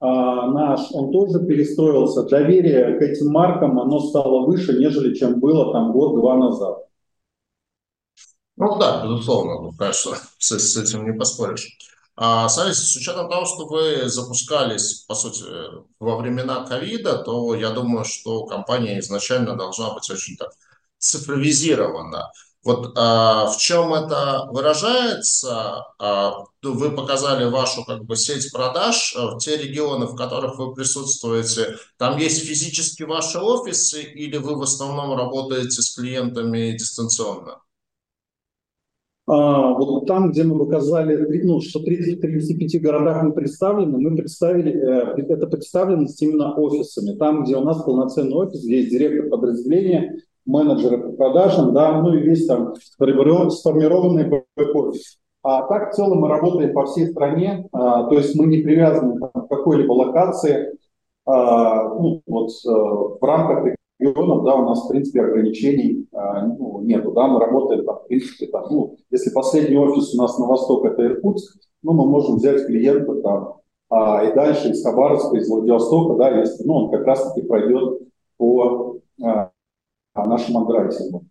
наш, 0.07 0.91
он 0.91 1.11
тоже 1.11 1.39
перестроился. 1.45 2.23
Доверие 2.23 2.97
к 2.97 3.01
этим 3.01 3.31
маркам, 3.31 3.79
оно 3.79 3.99
стало 3.99 4.45
выше, 4.45 4.77
нежели 4.77 5.15
чем 5.15 5.39
было 5.39 5.71
там 5.71 5.91
год-два 5.91 6.35
назад. 6.35 6.79
Ну 8.55 8.77
да, 8.77 9.03
безусловно, 9.03 9.61
ну, 9.61 9.71
конечно, 9.71 10.11
с, 10.37 10.51
с 10.51 10.77
этим 10.77 11.05
не 11.05 11.17
поспоришь. 11.17 11.77
А, 12.15 12.47
Савис, 12.47 12.77
с 12.77 12.95
учетом 12.95 13.29
того, 13.29 13.45
что 13.45 13.65
вы 13.65 14.07
запускались, 14.07 15.05
по 15.07 15.15
сути, 15.15 15.43
во 15.99 16.17
времена 16.17 16.63
ковида, 16.65 17.23
то 17.23 17.55
я 17.55 17.71
думаю, 17.71 18.05
что 18.05 18.45
компания 18.45 18.99
изначально 18.99 19.55
должна 19.55 19.93
быть 19.93 20.09
очень 20.11 20.37
так 20.37 20.51
цифровизирована. 20.99 22.31
Вот 22.63 22.93
а, 22.95 23.47
в 23.47 23.57
чем 23.57 23.93
это 23.93 24.47
выражается? 24.49 25.85
А, 25.99 26.45
вы 26.61 26.91
показали 26.91 27.49
вашу 27.49 27.83
как 27.83 28.05
бы 28.05 28.15
сеть 28.15 28.51
продаж, 28.53 29.15
а, 29.17 29.35
в 29.35 29.39
те 29.39 29.57
регионы, 29.57 30.05
в 30.05 30.15
которых 30.15 30.57
вы 30.57 30.73
присутствуете, 30.73 31.75
там 31.97 32.17
есть 32.17 32.45
физически 32.47 33.03
ваши 33.03 33.37
офисы 33.37 34.01
или 34.03 34.37
вы 34.37 34.55
в 34.55 34.61
основном 34.61 35.17
работаете 35.17 35.81
с 35.81 35.93
клиентами 35.93 36.71
дистанционно? 36.77 37.59
А, 39.25 39.73
вот 39.73 40.05
там, 40.05 40.31
где 40.31 40.43
мы 40.43 40.57
показали, 40.59 41.43
ну, 41.43 41.61
что 41.61 41.79
в 41.79 41.83
35 41.83 42.81
городах 42.81 43.23
мы 43.23 43.31
представлены, 43.33 43.97
мы 43.97 44.15
представили, 44.15 44.71
э, 44.71 45.21
это 45.29 45.47
представленность 45.47 46.21
именно 46.21 46.53
офисами. 46.55 47.17
Там, 47.17 47.43
где 47.43 47.55
у 47.55 47.61
нас 47.61 47.83
полноценный 47.83 48.35
офис, 48.35 48.63
где 48.63 48.79
есть 48.79 48.91
директор 48.91 49.29
подразделения, 49.29 50.21
менеджеры 50.45 50.97
по 50.97 51.09
продажам, 51.13 51.73
да, 51.73 52.01
ну 52.01 52.13
и 52.13 52.21
весь 52.21 52.45
там 52.45 52.73
сформированный 52.75 54.29
бэк-офис. 54.29 55.17
А 55.43 55.63
так 55.67 55.91
в 55.91 55.95
целом 55.95 56.19
мы 56.19 56.29
работаем 56.29 56.73
по 56.73 56.85
всей 56.85 57.07
стране, 57.07 57.67
а, 57.73 58.03
то 58.03 58.15
есть 58.15 58.35
мы 58.35 58.45
не 58.47 58.59
привязаны 58.59 59.19
к 59.19 59.47
какой-либо 59.49 59.91
локации. 59.91 60.77
А, 61.25 61.89
ну, 61.89 62.21
вот 62.25 62.49
а, 62.65 62.69
в 62.71 63.19
рамках 63.21 63.75
регионов, 63.99 64.43
да, 64.45 64.55
у 64.55 64.65
нас 64.65 64.85
в 64.85 64.89
принципе 64.89 65.21
ограничений 65.21 66.07
а, 66.13 66.45
ну, 66.47 66.81
нету, 66.81 67.11
да, 67.11 67.27
мы 67.27 67.39
работаем 67.39 67.85
там, 67.85 67.97
в 67.97 68.07
принципе, 68.07 68.47
там, 68.47 68.65
ну, 68.69 68.95
если 69.09 69.31
последний 69.31 69.77
офис 69.77 70.13
у 70.15 70.21
нас 70.21 70.37
на 70.37 70.45
восток 70.45 70.85
это 70.85 71.05
Иркутск, 71.05 71.57
ну, 71.81 71.93
мы 71.93 72.05
можем 72.05 72.37
взять 72.37 72.65
клиента 72.65 73.13
там, 73.21 73.55
а, 73.89 74.23
и 74.23 74.33
дальше 74.33 74.69
из 74.69 74.83
Хабаровска, 74.83 75.37
из 75.37 75.49
Владивостока, 75.49 76.15
да, 76.15 76.39
если, 76.39 76.63
ну, 76.65 76.73
он 76.75 76.91
как 76.91 77.05
раз-таки 77.05 77.45
пройдет 77.45 77.99
по 78.37 78.97
а, 79.21 79.51
нашим 80.15 80.57
андеррайтингом. 80.57 81.29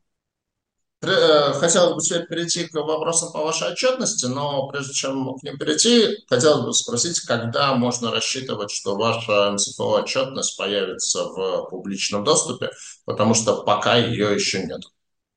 Э, 1.03 1.53
хотелось 1.55 1.95
бы 1.95 2.01
теперь 2.01 2.29
перейти 2.29 2.68
к 2.68 2.75
вопросам 2.75 3.33
по 3.33 3.40
вашей 3.45 3.73
отчетности, 3.73 4.27
но 4.27 4.68
прежде 4.68 4.92
чем 4.92 5.37
к 5.37 5.42
ним 5.42 5.59
перейти, 5.59 6.25
хотелось 6.29 6.64
бы 6.64 6.73
спросить, 6.73 7.21
когда 7.21 7.75
можно 7.75 8.12
рассчитывать, 8.12 8.71
что 8.71 8.97
ваша 8.97 9.51
МСФО 9.51 10.03
отчетность 10.03 10.57
появится 10.57 11.25
в 11.25 11.71
публичном 11.71 12.23
доступе, 12.23 12.71
потому 13.05 13.35
что 13.35 13.62
пока 13.64 13.97
ее 13.97 14.33
еще 14.33 14.64
нет. 14.64 14.81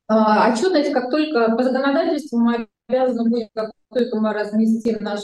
А, 0.07 0.51
отчетность, 0.51 0.93
как 0.93 1.09
только 1.09 1.55
по 1.55 1.63
законодательству 1.63 2.37
мы 2.37 2.67
обязаны 2.87 3.27
будем, 3.27 3.49
как 3.55 3.71
только 3.91 4.19
мы 4.19 4.33
разместим 4.33 4.97
наш 5.03 5.21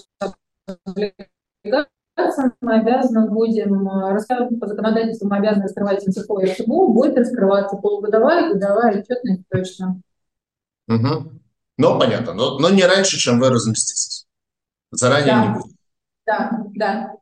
мы 2.61 2.75
обязаны 2.79 3.29
будем 3.29 3.87
э, 3.87 4.11
рассказывать 4.13 4.59
по 4.59 4.67
законодательству, 4.67 5.27
мы 5.27 5.37
обязаны 5.37 5.63
раскрывать 5.63 6.05
МСФО 6.05 6.39
и 6.39 6.51
РСБУ, 6.51 6.93
будет 6.93 7.17
раскрываться 7.17 7.77
полугодовая, 7.77 8.53
годовая 8.53 8.99
отчетность 8.99 9.43
точно. 9.49 10.01
Угу. 10.87 11.31
Ну, 11.77 11.99
понятно, 11.99 12.33
но, 12.33 12.59
но 12.59 12.69
не 12.69 12.85
раньше, 12.85 13.17
чем 13.17 13.39
вы 13.39 13.49
разместитесь. 13.49 14.27
Заранее 14.91 15.33
да. 15.33 15.45
не 15.45 15.53
будет. 15.53 15.75
Да, 16.25 16.63
да. 16.75 17.15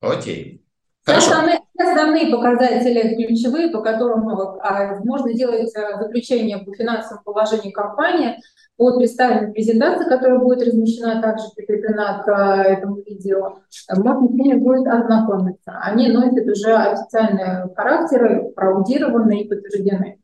Окей. 0.00 0.61
Основные, 1.04 1.60
основные 1.76 2.30
показатели 2.30 3.16
ключевые, 3.16 3.70
по 3.70 3.80
которым 3.80 4.28
а, 4.28 5.00
можно 5.04 5.34
делать 5.34 5.74
э, 5.74 5.98
заключение 5.98 6.58
по 6.58 6.72
финансовому 6.74 7.24
положению 7.24 7.72
компании, 7.72 8.36
от 8.78 8.98
представленной 8.98 9.52
презентации, 9.52 10.08
которая 10.08 10.38
будет 10.38 10.66
размещена, 10.66 11.20
также 11.20 11.44
прикреплена 11.56 12.22
к 12.22 12.28
э, 12.28 12.74
этому 12.74 13.02
видео, 13.02 13.58
можно 13.90 14.28
с 14.28 14.30
ними 14.30 14.54
будет 14.60 14.86
ознакомиться. 14.86 15.72
Они 15.80 16.08
носят 16.08 16.46
уже 16.46 16.72
официальные 16.72 17.68
характеры, 17.74 18.52
проаудированные 18.54 19.42
и 19.42 19.48
подтверждены. 19.48 20.20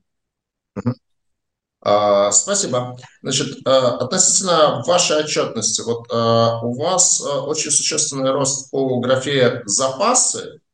А, 1.80 2.30
спасибо. 2.30 2.96
Значит, 3.22 3.66
относительно 3.66 4.82
вашей 4.86 5.18
отчетности, 5.24 5.82
вот 5.82 6.06
у 6.12 6.72
вас 6.80 7.20
очень 7.20 7.70
существенный 7.70 8.30
рост 8.30 8.70
по 8.70 9.00
графе 9.00 9.62
запасы, 9.64 10.38
а, 10.40 10.67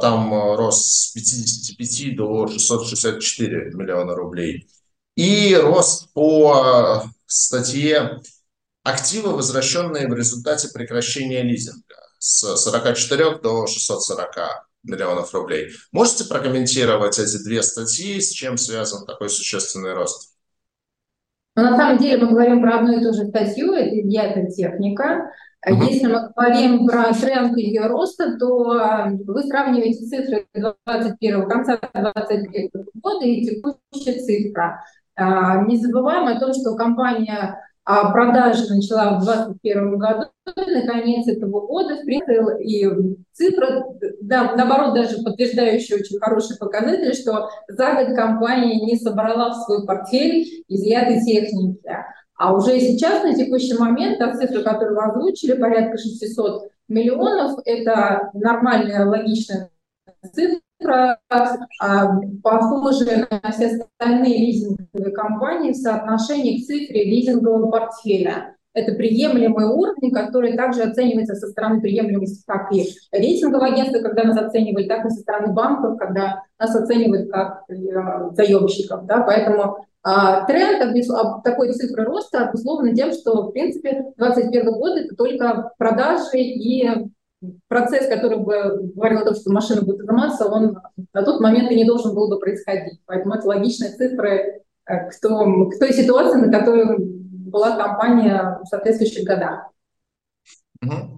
там 0.00 0.32
э, 0.32 0.56
рост 0.56 0.84
с 0.84 1.12
55 1.12 2.16
до 2.16 2.46
664 2.46 3.74
миллиона 3.74 4.14
рублей. 4.14 4.66
И 5.14 5.54
рост 5.54 6.12
по 6.14 7.04
статье 7.26 8.20
активы, 8.82 9.34
возвращенные 9.34 10.08
в 10.08 10.14
результате 10.14 10.68
прекращения 10.68 11.42
лизинга 11.42 11.96
с 12.18 12.56
44 12.56 13.38
до 13.38 13.66
640 13.66 14.66
миллионов 14.84 15.32
рублей. 15.34 15.70
Можете 15.92 16.24
прокомментировать 16.24 17.18
эти 17.18 17.42
две 17.44 17.62
статьи, 17.62 18.20
с 18.20 18.30
чем 18.30 18.56
связан 18.56 19.06
такой 19.06 19.28
существенный 19.28 19.92
рост? 19.92 20.32
Но 21.54 21.70
на 21.70 21.76
самом 21.76 21.98
деле 21.98 22.24
мы 22.24 22.30
говорим 22.30 22.62
про 22.62 22.78
одну 22.78 22.98
и 22.98 23.04
ту 23.04 23.12
же 23.12 23.28
статью, 23.28 23.72
это 23.74 23.90
диета 23.90 24.46
техника. 24.46 25.30
Uh-huh. 25.64 25.84
Если 25.88 26.06
мы 26.08 26.28
говорим 26.34 26.86
про 26.86 27.12
тренд 27.12 27.56
ее 27.56 27.86
роста, 27.86 28.36
то 28.36 28.72
а, 28.72 29.10
вы 29.10 29.42
сравниваете 29.44 30.04
цифры 30.06 30.46
21 30.54 31.48
конца 31.48 31.78
2021 31.80 32.70
года 32.94 33.24
и 33.24 33.44
текущая 33.44 34.18
цифра. 34.18 34.84
Не 35.16 35.76
забываем 35.76 36.26
о 36.26 36.40
том, 36.40 36.52
что 36.52 36.74
компания 36.74 37.56
а, 37.84 38.12
продажи 38.12 38.72
начала 38.72 39.18
в 39.18 39.24
2021 39.24 39.98
году, 39.98 40.26
и 40.56 40.74
на 40.74 40.86
конец 40.86 41.26
этого 41.26 41.66
года, 41.66 41.96
принципе, 42.04 42.44
и 42.60 42.88
цифра, 43.32 43.84
да, 44.20 44.54
наоборот, 44.54 44.94
даже 44.94 45.22
подтверждающая 45.22 45.96
очень 45.96 46.18
хороший 46.20 46.56
показатель, 46.58 47.12
что 47.14 47.48
за 47.68 47.94
год 47.94 48.14
компания 48.14 48.80
не 48.84 48.96
собрала 48.96 49.50
в 49.50 49.64
свой 49.64 49.84
портфель 49.84 50.64
изъятой 50.68 51.22
техники. 51.24 51.80
А 52.42 52.52
уже 52.52 52.80
сейчас, 52.80 53.22
на 53.22 53.34
текущий 53.34 53.78
момент, 53.78 54.18
та 54.18 54.34
цифра, 54.34 54.62
которую 54.62 54.96
вы 54.96 55.04
озвучили, 55.04 55.52
порядка 55.52 55.96
600 55.96 56.72
миллионов, 56.88 57.60
это 57.64 58.30
нормальная, 58.34 59.06
логичная 59.06 59.70
цифра, 60.34 61.20
а, 61.30 62.20
похожая 62.42 63.28
на 63.30 63.52
все 63.52 63.78
остальные 63.78 64.38
лизинговые 64.38 65.12
компании 65.14 65.70
в 65.70 65.76
соотношении 65.76 66.60
к 66.60 66.66
цифре 66.66 67.04
лизингового 67.04 67.70
портфеля. 67.70 68.56
Это 68.74 68.94
приемлемый 68.94 69.66
уровень, 69.66 70.10
который 70.10 70.56
также 70.56 70.82
оценивается 70.82 71.36
со 71.36 71.46
стороны 71.46 71.80
приемлемости 71.80 72.42
как 72.44 72.72
и 72.72 72.88
рейтингового 73.12 73.66
агентства, 73.68 74.00
когда 74.00 74.24
нас 74.24 74.36
оценивали, 74.36 74.88
так 74.88 75.06
и 75.06 75.10
со 75.10 75.20
стороны 75.20 75.52
банков, 75.52 75.96
когда 75.96 76.42
нас 76.58 76.74
оценивают 76.74 77.30
как 77.30 77.62
э, 77.68 77.74
заемщиков. 78.34 79.06
Да? 79.06 79.20
Поэтому 79.20 79.86
тренд 80.02 81.42
такой 81.44 81.72
цифры 81.72 82.04
роста 82.04 82.48
обусловлен 82.48 82.94
тем, 82.94 83.12
что, 83.12 83.48
в 83.48 83.52
принципе, 83.52 84.12
2021 84.16 84.72
год– 84.72 84.96
это 84.98 85.14
только 85.14 85.72
продажи 85.78 86.38
и 86.38 86.88
процесс, 87.68 88.08
который 88.08 88.38
бы 88.38 88.92
говорил 88.94 89.20
о 89.20 89.24
том, 89.24 89.34
что 89.34 89.52
машина 89.52 89.82
будет 89.82 90.00
изыматься, 90.00 90.46
он 90.46 90.78
на 91.12 91.22
тот 91.22 91.40
момент 91.40 91.70
и 91.70 91.76
не 91.76 91.84
должен 91.84 92.14
был 92.14 92.28
бы 92.28 92.38
происходить. 92.38 93.00
Поэтому 93.06 93.34
это 93.34 93.46
логичные 93.46 93.90
цифры 93.90 94.62
э, 94.86 95.10
к, 95.10 95.20
том, 95.20 95.70
к 95.70 95.78
той 95.78 95.92
ситуации, 95.92 96.38
на 96.38 96.52
которой 96.52 96.98
была 96.98 97.76
компания 97.76 98.60
в 98.62 98.66
соответствующих 98.66 99.24
годах. 99.24 99.70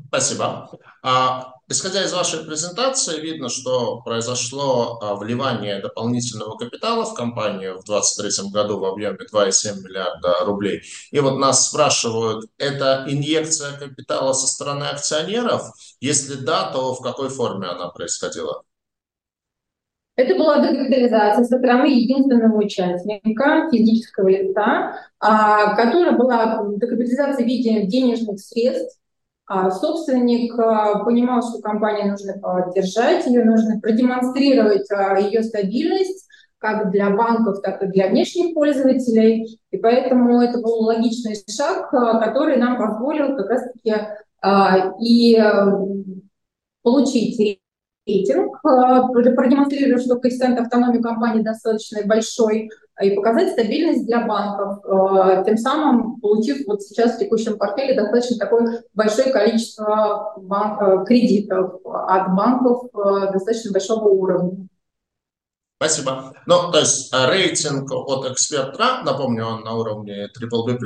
Спасибо. 0.09 0.71
А, 1.03 1.54
исходя 1.69 2.05
из 2.05 2.13
вашей 2.13 2.45
презентации, 2.45 3.21
видно, 3.21 3.49
что 3.49 4.01
произошло 4.03 4.99
а, 5.01 5.15
вливание 5.15 5.81
дополнительного 5.81 6.57
капитала 6.57 7.05
в 7.05 7.15
компанию 7.15 7.79
в 7.79 7.85
2023 7.85 8.51
году 8.51 8.79
в 8.79 8.85
объеме 8.85 9.19
2,7 9.33 9.83
миллиарда 9.83 10.45
рублей. 10.45 10.83
И 11.11 11.21
вот 11.21 11.39
нас 11.39 11.69
спрашивают, 11.69 12.47
это 12.59 13.05
инъекция 13.09 13.73
капитала 13.79 14.33
со 14.33 14.47
стороны 14.47 14.85
акционеров? 14.85 15.63
Если 16.01 16.35
да, 16.35 16.71
то 16.73 16.95
в 16.95 17.01
какой 17.01 17.29
форме 17.29 17.69
она 17.69 17.89
происходила? 17.89 18.63
Это 20.17 20.37
была 20.37 20.61
докапитализация 20.61 21.45
со 21.45 21.59
стороны 21.59 21.87
единственного 21.87 22.57
участника, 22.59 23.69
физического 23.71 24.29
лица, 24.29 24.97
а, 25.19 25.75
которая 25.75 26.13
была 26.13 26.63
докапитализация 26.77 27.45
в 27.45 27.49
виде 27.49 27.87
денежных 27.87 28.39
средств, 28.39 29.01
собственник 29.47 30.59
а, 30.59 31.05
понимал, 31.05 31.43
что 31.43 31.61
компании 31.61 32.09
нужно 32.09 32.35
поддержать, 32.39 33.27
ее 33.27 33.45
нужно 33.45 33.79
продемонстрировать 33.81 34.91
а, 34.91 35.19
ее 35.19 35.43
стабильность, 35.43 36.27
как 36.59 36.91
для 36.91 37.11
банков, 37.11 37.61
так 37.63 37.83
и 37.83 37.87
для 37.89 38.09
внешних 38.09 38.55
пользователей. 38.55 39.61
И 39.71 39.77
поэтому 39.77 40.41
это 40.41 40.61
был 40.61 40.85
логичный 40.85 41.35
шаг, 41.49 41.91
который 41.91 42.57
нам 42.57 42.79
позволил 42.79 43.37
как 43.37 43.51
раз-таки 43.51 43.95
и 45.03 45.39
получить 46.83 47.61
рейтинг, 48.07 48.61
продемонстрировать, 48.63 50.05
что 50.05 50.19
коэффициент 50.19 50.59
автономии 50.61 51.01
компании 51.01 51.43
достаточно 51.43 52.01
большой, 52.05 52.71
и 53.03 53.11
показать 53.11 53.53
стабильность 53.53 54.07
для 54.07 54.25
банков, 54.25 54.79
э, 54.85 55.43
тем 55.45 55.57
самым 55.57 56.21
получив 56.21 56.65
вот 56.67 56.83
сейчас 56.83 57.17
в 57.17 57.19
текущем 57.19 57.59
портфеле 57.59 57.95
достаточно 57.95 58.39
такое 58.39 58.85
большое 58.95 59.33
количество 59.33 60.35
банк, 60.37 60.81
э, 60.81 61.05
кредитов 61.05 61.81
от 61.85 62.35
банков 62.37 62.85
э, 62.95 63.33
достаточно 63.33 63.73
большого 63.73 64.09
уровня. 64.09 64.69
Спасибо. 65.77 66.33
Ну, 66.47 66.71
то 66.71 66.79
есть 66.79 67.13
рейтинг 67.13 67.91
от 67.91 68.31
эксперта, 68.31 69.03
напомню, 69.05 69.45
он 69.47 69.65
на 69.65 69.75
уровне 69.75 70.29
BBB+, 70.41 70.79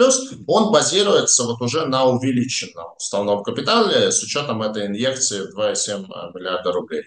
он 0.46 0.72
базируется 0.72 1.44
вот 1.44 1.60
уже 1.60 1.86
на 1.86 2.06
увеличенном 2.06 2.94
уставном 2.96 3.42
капитале 3.42 4.10
с 4.10 4.22
учетом 4.22 4.62
этой 4.62 4.86
инъекции 4.86 5.42
в 5.42 5.58
2,7 5.58 6.06
миллиарда 6.34 6.72
рублей. 6.72 7.04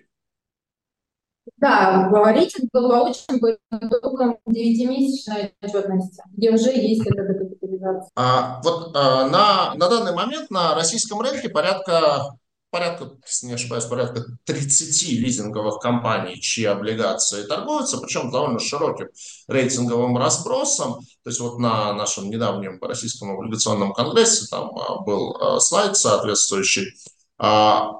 Да, 1.57 2.09
рейтинг 2.33 2.69
был 2.71 2.89
получен 2.89 3.39
по 3.39 3.57
итогам 3.71 4.37
9-месячной 4.47 5.53
отчетности, 5.61 6.23
где 6.33 6.51
уже 6.51 6.71
есть 6.71 7.05
эта 7.05 7.23
докапитализация. 7.23 8.09
А, 8.15 8.61
вот 8.63 8.95
а, 8.95 9.27
на, 9.27 9.73
на 9.75 9.89
данный 9.89 10.13
момент 10.13 10.49
на 10.49 10.75
российском 10.75 11.19
рынке 11.21 11.49
порядка, 11.49 12.37
порядка, 12.71 13.11
если 13.27 13.47
не 13.47 13.53
ошибаюсь, 13.53 13.85
порядка 13.85 14.23
30 14.45 15.09
лизинговых 15.19 15.79
компаний, 15.79 16.41
чьи 16.41 16.65
облигации 16.65 17.43
торгуются, 17.43 17.97
причем 17.97 18.31
довольно 18.31 18.59
широким 18.59 19.09
рейтинговым 19.47 20.17
разбросом. 20.17 21.01
То 21.23 21.29
есть 21.29 21.39
вот 21.39 21.59
на 21.59 21.93
нашем 21.93 22.29
недавнем 22.29 22.79
российском 22.81 23.31
облигационном 23.31 23.93
конгрессе 23.93 24.47
там 24.49 24.75
а, 24.77 25.01
был 25.01 25.37
а, 25.37 25.59
слайд 25.59 25.97
соответствующий. 25.97 26.93
А, 27.37 27.97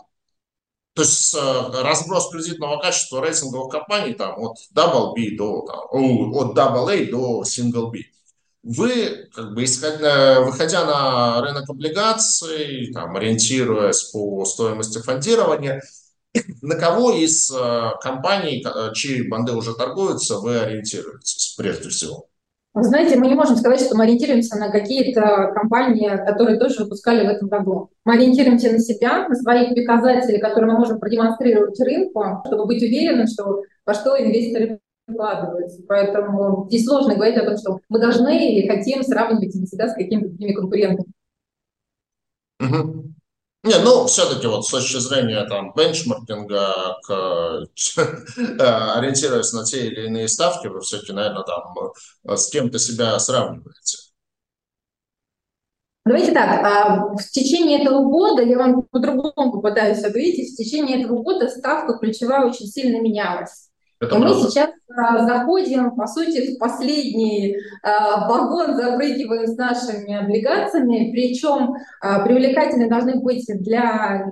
то 0.94 1.04
есть 1.04 1.34
э, 1.34 1.82
разброс 1.82 2.30
кредитного 2.30 2.78
качества 2.78 3.22
рейтинговых 3.22 3.72
компаний 3.72 4.14
там, 4.14 4.38
от 4.38 4.58
double 4.76 5.14
B 5.16 5.38
до, 5.38 5.62
там, 6.54 6.76
от 6.76 6.90
A 6.90 7.06
до 7.06 7.44
single 7.44 7.92
B. 7.92 8.00
Вы, 8.64 9.30
как 9.34 9.54
бы, 9.54 9.64
исходя, 9.64 10.42
выходя 10.42 10.86
на 10.86 11.42
рынок 11.42 11.68
облигаций, 11.68 12.92
там, 12.94 13.16
ориентируясь 13.16 14.04
по 14.12 14.46
стоимости 14.46 15.00
фондирования, 15.00 15.82
на 16.62 16.76
кого 16.76 17.12
из 17.12 17.52
э, 17.52 17.90
компаний, 18.02 18.64
чьи 18.94 19.28
банды 19.28 19.54
уже 19.54 19.74
торгуются, 19.74 20.38
вы 20.38 20.60
ориентируетесь 20.60 21.56
прежде 21.58 21.90
всего? 21.90 22.28
Вы 22.74 22.84
знаете, 22.84 23.18
мы 23.18 23.28
не 23.28 23.36
можем 23.36 23.58
сказать, 23.58 23.82
что 23.82 23.98
мы 23.98 24.06
ориентируемся 24.06 24.58
на 24.58 24.72
какие-то 24.72 25.52
компании, 25.54 26.10
которые 26.26 26.58
тоже 26.58 26.84
выпускали 26.84 27.26
в 27.26 27.30
этом 27.30 27.50
году. 27.50 27.90
Мы 28.06 28.14
ориентируемся 28.14 28.72
на 28.72 28.80
себя, 28.80 29.28
на 29.28 29.36
свои 29.36 29.76
показатели, 29.76 30.38
которые 30.38 30.72
мы 30.72 30.78
можем 30.78 31.00
продемонстрировать 31.00 31.78
рынку, 31.82 32.44
чтобы 32.46 32.68
быть 32.68 32.82
уверенным, 32.82 33.28
что 33.28 33.64
во 33.86 33.94
что 33.94 34.18
инвесторы 34.18 34.80
вкладываются. 35.12 35.82
Поэтому 35.88 36.66
здесь 36.68 36.86
сложно 36.86 37.16
говорить 37.16 37.38
о 37.38 37.46
том, 37.46 37.58
что 37.58 37.80
мы 37.90 38.00
должны 38.00 38.52
или 38.52 38.68
хотим 38.68 39.04
сравнивать 39.04 39.54
себя 39.54 39.88
с 39.88 39.94
какими-то 39.94 40.30
другими 40.30 40.54
конкурентами. 40.54 41.12
Угу. 42.60 43.12
Не, 43.64 43.78
ну, 43.84 44.06
все-таки 44.08 44.48
вот 44.48 44.66
с 44.66 44.72
точки 44.72 44.98
зрения 44.98 45.46
там 45.46 45.72
бенчмаркинга, 45.76 46.98
к, 47.04 47.12
э, 47.12 48.64
ориентируясь 48.96 49.54
на 49.54 49.64
те 49.64 49.86
или 49.86 50.08
иные 50.08 50.28
ставки, 50.28 50.66
вы 50.66 50.82
все-таки, 50.82 51.14
наверное, 51.14 51.44
там 51.44 51.76
э, 52.28 52.36
с 52.38 52.50
кем-то 52.50 52.80
себя 52.80 53.20
сравниваете. 53.20 53.98
Давайте 56.04 56.32
так, 56.32 56.66
а, 56.66 57.14
в 57.16 57.30
течение 57.30 57.82
этого 57.82 58.04
года, 58.04 58.42
я 58.42 58.58
вам 58.58 58.82
по-другому 58.82 59.52
попытаюсь 59.52 60.04
ответить, 60.04 60.54
в 60.54 60.58
течение 60.58 61.04
этого 61.04 61.22
года 61.22 61.48
ставка 61.48 62.00
ключевая 62.00 62.48
очень 62.48 62.66
сильно 62.66 63.00
менялась. 63.00 63.71
Это 64.02 64.16
и 64.16 64.20
правда. 64.20 64.36
мы 64.36 64.42
сейчас 64.42 64.70
а, 64.98 65.26
заходим, 65.26 65.96
по 65.96 66.08
сути, 66.08 66.56
в 66.56 66.60
последний 66.60 67.56
а, 67.84 68.28
вагон, 68.28 68.76
запрыгиваем 68.76 69.46
с 69.46 69.56
нашими 69.56 70.16
облигациями, 70.16 71.12
причем 71.12 71.76
а, 72.02 72.26
привлекательны 72.26 72.90
должны 72.90 73.22
быть 73.22 73.46
для 73.48 74.26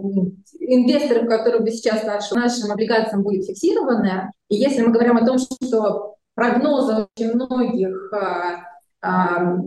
инвесторов, 0.59 1.27
которые 1.27 1.61
бы 1.61 1.69
сейчас 1.69 2.03
наш, 2.03 2.31
нашим 2.31 2.71
облигациям 2.71 3.21
будет 3.21 3.45
фиксированы. 3.45 4.31
И 4.49 4.55
если 4.55 4.81
мы 4.81 4.91
говорим 4.91 5.17
о 5.17 5.25
том, 5.25 5.37
что 5.37 6.15
прогнозы 6.33 7.07
очень 7.15 7.33
многих 7.33 8.11
а, 9.01 9.57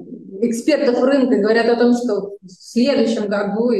экспертов 0.40 1.00
рынка 1.00 1.36
говорят 1.36 1.68
о 1.68 1.76
том, 1.76 1.94
что 1.94 2.36
в 2.42 2.50
следующем 2.50 3.28
году 3.28 3.70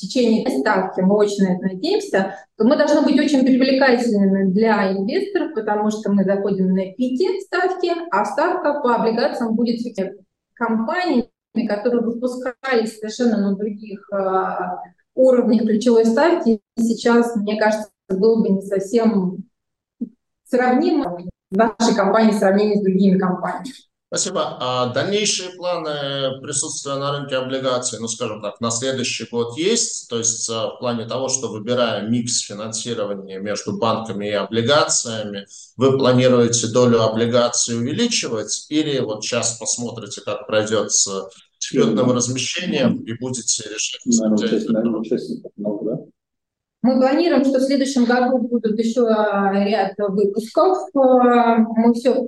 течение 0.00 0.48
ставки, 0.58 1.00
мы 1.00 1.16
очень 1.16 1.44
на 1.44 1.54
это 1.54 1.62
надеемся, 1.62 2.34
то 2.56 2.64
мы 2.64 2.76
должны 2.76 3.02
быть 3.02 3.18
очень 3.18 3.44
привлекательными 3.44 4.50
для 4.50 4.92
инвесторов, 4.92 5.54
потому 5.54 5.90
что 5.90 6.12
мы 6.12 6.24
заходим 6.24 6.72
на 6.74 6.92
пике 6.94 7.40
ставки, 7.40 7.90
а 8.10 8.24
ставка 8.24 8.80
по 8.80 8.96
облигациям 8.96 9.54
будет 9.54 9.80
компаниями, 10.54 11.28
которые 11.68 12.02
выпускались 12.02 12.98
совершенно 12.98 13.38
на 13.50 13.56
других 13.56 14.08
э, 14.12 14.18
уровнях 15.14 15.62
ключевой 15.62 16.06
ставки. 16.06 16.60
Сейчас, 16.78 17.34
мне 17.36 17.58
кажется, 17.58 17.90
было 18.08 18.42
бы 18.42 18.48
не 18.50 18.62
совсем 18.62 19.44
сравнимо 20.44 21.18
нашей 21.50 21.94
компании 21.94 22.32
в 22.32 22.38
сравнении 22.38 22.78
с 22.78 22.82
другими 22.82 23.18
компаниями. 23.18 23.89
Спасибо. 24.12 24.56
А 24.58 24.92
дальнейшие 24.92 25.50
планы 25.50 26.40
присутствия 26.42 26.96
на 26.96 27.16
рынке 27.16 27.36
облигаций, 27.36 28.00
ну, 28.00 28.08
скажем 28.08 28.42
так, 28.42 28.60
на 28.60 28.72
следующий 28.72 29.24
год 29.30 29.56
есть? 29.56 30.08
То 30.08 30.18
есть 30.18 30.50
а, 30.50 30.70
в 30.70 30.80
плане 30.80 31.04
того, 31.04 31.28
что 31.28 31.46
выбирая 31.46 32.08
микс 32.08 32.40
финансирования 32.40 33.38
между 33.38 33.78
банками 33.78 34.26
и 34.26 34.32
облигациями, 34.32 35.46
вы 35.76 35.96
планируете 35.96 36.66
долю 36.72 37.02
облигаций 37.02 37.76
увеличивать 37.76 38.66
или 38.68 38.98
вот 38.98 39.22
сейчас 39.22 39.56
посмотрите, 39.60 40.22
как 40.22 40.48
пройдет 40.48 40.90
с 40.90 41.28
счетным 41.60 42.10
размещением 42.10 43.04
и 43.04 43.12
будете 43.12 43.62
решать? 43.68 44.00
Мы 46.82 46.98
планируем, 46.98 47.44
что 47.44 47.60
в 47.60 47.62
следующем 47.62 48.06
году 48.06 48.38
будут 48.38 48.76
еще 48.76 49.02
ряд 49.02 49.92
выпусков. 49.98 50.78
Мы 50.94 51.94
все 51.94 52.26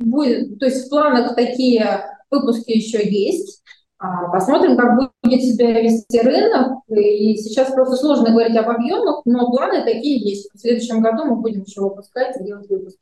будет, 0.00 0.58
то 0.58 0.66
есть 0.66 0.86
в 0.86 0.88
планах 0.88 1.34
такие 1.34 2.04
выпуски 2.30 2.70
еще 2.70 3.08
есть. 3.08 3.62
А, 3.98 4.28
посмотрим, 4.28 4.76
как 4.78 4.96
будет 5.22 5.42
себя 5.42 5.80
вести 5.82 6.20
рынок. 6.20 6.78
И 6.88 7.36
сейчас 7.36 7.72
просто 7.72 7.96
сложно 7.96 8.30
говорить 8.30 8.56
об 8.56 8.70
объемах, 8.70 9.22
но 9.26 9.50
планы 9.50 9.84
такие 9.84 10.18
есть. 10.18 10.48
В 10.54 10.58
следующем 10.58 11.02
году 11.02 11.24
мы 11.24 11.36
будем 11.36 11.62
еще 11.62 11.82
выпускать 11.82 12.34
и 12.40 12.44
делать 12.44 12.68
выпуски. 12.70 12.98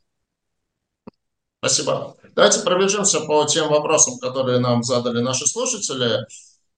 Спасибо. 1.61 2.17
Давайте 2.35 2.61
пробежимся 2.61 3.21
по 3.21 3.45
тем 3.45 3.69
вопросам, 3.69 4.19
которые 4.19 4.59
нам 4.59 4.83
задали 4.83 5.21
наши 5.21 5.47
слушатели. 5.47 6.27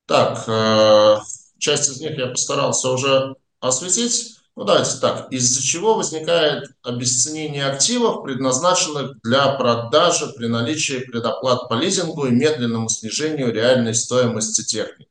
Так, 0.07 0.45
э, 0.49 1.17
часть 1.59 1.91
из 1.91 2.01
них 2.01 2.19
я 2.19 2.27
постарался 2.29 2.91
уже 2.91 3.37
осветить. 3.61 4.40
Ну 4.57 4.65
давайте 4.65 4.99
так, 5.01 5.33
из-за 5.33 5.63
чего 5.63 5.95
возникает 5.95 6.71
обесценение 6.83 7.67
активов, 7.67 8.23
предназначенных 8.25 9.21
для 9.23 9.55
продажи 9.55 10.27
при 10.37 10.49
наличии 10.49 10.99
предоплат 10.99 11.69
по 11.69 11.75
лизингу 11.75 12.27
и 12.27 12.31
медленному 12.31 12.89
снижению 12.89 13.53
реальной 13.53 13.95
стоимости 13.95 14.63
техники. 14.63 15.09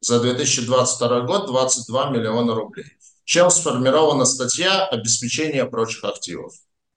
За 0.00 0.18
2022 0.18 1.20
год 1.20 1.46
22 1.46 2.10
миллиона 2.10 2.54
рублей. 2.54 2.86
Чем 3.24 3.50
сформирована 3.50 4.24
статья 4.24 4.86
обеспечения 4.86 5.66
прочих 5.66 6.04
активов? 6.04 6.52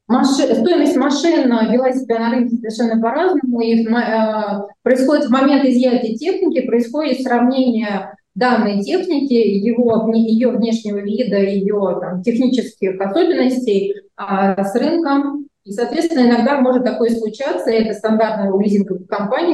Маши... 0.08 0.44
Стоимость 0.56 0.96
машин 0.96 1.48
вела 1.48 1.92
себя 1.94 2.20
на 2.20 2.32
рынке 2.32 2.58
совершенно 2.58 3.02
по-разному. 3.02 3.62
И 3.62 3.86
э, 3.86 4.62
происходит 4.82 5.26
в 5.26 5.30
момент 5.32 5.66
изъятия 5.66 6.16
техники, 6.16 6.66
происходит 6.66 7.22
сравнение 7.22 8.16
данной 8.36 8.82
техники, 8.82 9.34
его, 9.34 10.12
ее 10.14 10.50
внешнего 10.50 10.98
вида, 10.98 11.38
ее 11.38 12.00
там, 12.02 12.22
технических 12.24 13.00
особенностей 13.00 13.96
а, 14.16 14.64
с 14.64 14.76
рынком. 14.76 15.48
И, 15.66 15.72
соответственно, 15.72 16.28
иногда 16.28 16.60
может 16.60 16.84
такое 16.84 17.10
случаться, 17.12 17.72
это 17.72 17.94
стандартная 17.94 18.52
у 18.52 18.60
лизинговых 18.60 19.08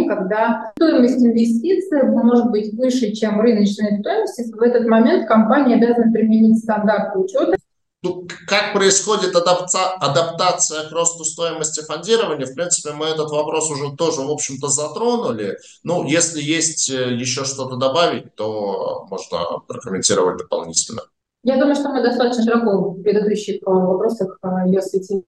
когда 0.07 0.71
стоимость 0.75 1.23
инвестиций 1.23 2.01
может 2.03 2.49
быть 2.49 2.73
выше, 2.73 3.11
чем 3.11 3.39
рыночная 3.39 3.99
стоимость. 3.99 4.51
В 4.55 4.61
этот 4.61 4.87
момент 4.87 5.27
компания 5.27 5.75
обязана 5.75 6.11
применить 6.11 6.57
стандарты 6.57 7.19
учета 7.19 7.58
ну, 8.01 8.27
как 8.47 8.73
происходит 8.73 9.35
адапта, 9.35 9.93
адаптация 9.95 10.87
к 10.87 10.91
росту 10.91 11.25
стоимости 11.25 11.81
фондирования, 11.81 12.45
в 12.45 12.53
принципе, 12.53 12.93
мы 12.93 13.07
этот 13.07 13.29
вопрос 13.29 13.69
уже 13.69 13.95
тоже, 13.95 14.21
в 14.21 14.31
общем-то, 14.31 14.69
затронули. 14.69 15.57
Ну, 15.83 16.05
если 16.05 16.41
есть 16.41 16.89
э, 16.89 17.13
еще 17.13 17.43
что-то 17.43 17.75
добавить, 17.75 18.35
то 18.35 19.05
можно 19.09 19.59
прокомментировать 19.67 20.37
дополнительно. 20.37 21.01
Я 21.43 21.57
думаю, 21.57 21.75
что 21.75 21.89
мы 21.89 22.01
достаточно 22.01 22.43
широко 22.43 22.91
в 22.91 23.01
предыдущих 23.01 23.61
вопросах 23.63 24.37
э, 24.43 24.47
ее 24.67 24.79
осветили. 24.79 25.23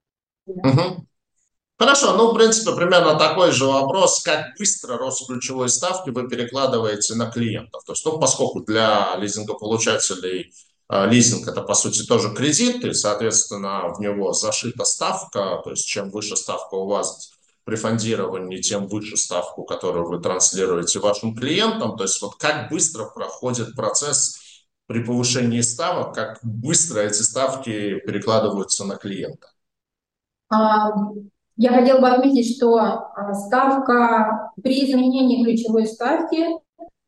Угу. 0.46 1.06
Хорошо, 1.78 2.16
ну, 2.16 2.32
в 2.32 2.36
принципе, 2.36 2.76
примерно 2.76 3.18
такой 3.18 3.52
же 3.52 3.66
вопрос, 3.66 4.22
как 4.22 4.56
быстро 4.58 4.98
рост 4.98 5.26
ключевой 5.28 5.68
ставки 5.68 6.10
вы 6.12 6.30
перекладываете 6.30 7.16
на 7.16 7.30
клиентов. 7.30 7.84
То 7.86 7.94
есть, 7.94 8.06
ну, 8.06 8.20
поскольку 8.20 8.62
для 8.62 9.16
лизингополучателей 9.18 10.52
а, 10.52 10.71
лизинг 10.92 11.48
это 11.48 11.62
по 11.62 11.74
сути 11.74 12.06
тоже 12.06 12.34
кредит, 12.34 12.84
и, 12.84 12.94
соответственно, 12.94 13.94
в 13.94 14.02
него 14.02 14.34
зашита 14.34 14.84
ставка, 14.84 15.62
то 15.64 15.70
есть 15.70 15.88
чем 15.88 16.10
выше 16.10 16.36
ставка 16.36 16.76
у 16.76 16.88
вас 16.88 17.32
при 17.64 17.76
фондировании, 17.76 18.58
тем 18.58 18.88
выше 18.88 19.18
ставку, 19.18 19.64
которую 19.64 20.08
вы 20.08 20.20
транслируете 20.20 21.00
вашим 21.00 21.36
клиентам. 21.36 21.96
То 21.96 22.04
есть 22.04 22.22
вот 22.22 22.36
как 22.36 22.70
быстро 22.70 23.06
проходит 23.06 23.76
процесс 23.76 24.38
при 24.88 25.04
повышении 25.04 25.62
ставок, 25.62 26.14
как 26.14 26.40
быстро 26.44 27.00
эти 27.00 27.22
ставки 27.22 27.96
перекладываются 28.00 28.84
на 28.86 28.96
клиента? 28.96 29.48
А, 30.50 30.90
я 31.56 31.72
хотела 31.72 32.02
бы 32.02 32.10
отметить, 32.10 32.58
что 32.58 32.78
а, 32.78 33.34
ставка 33.34 34.52
при 34.62 34.86
изменении 34.86 35.44
ключевой 35.44 35.86
ставки 35.86 36.44
а, 36.44 36.60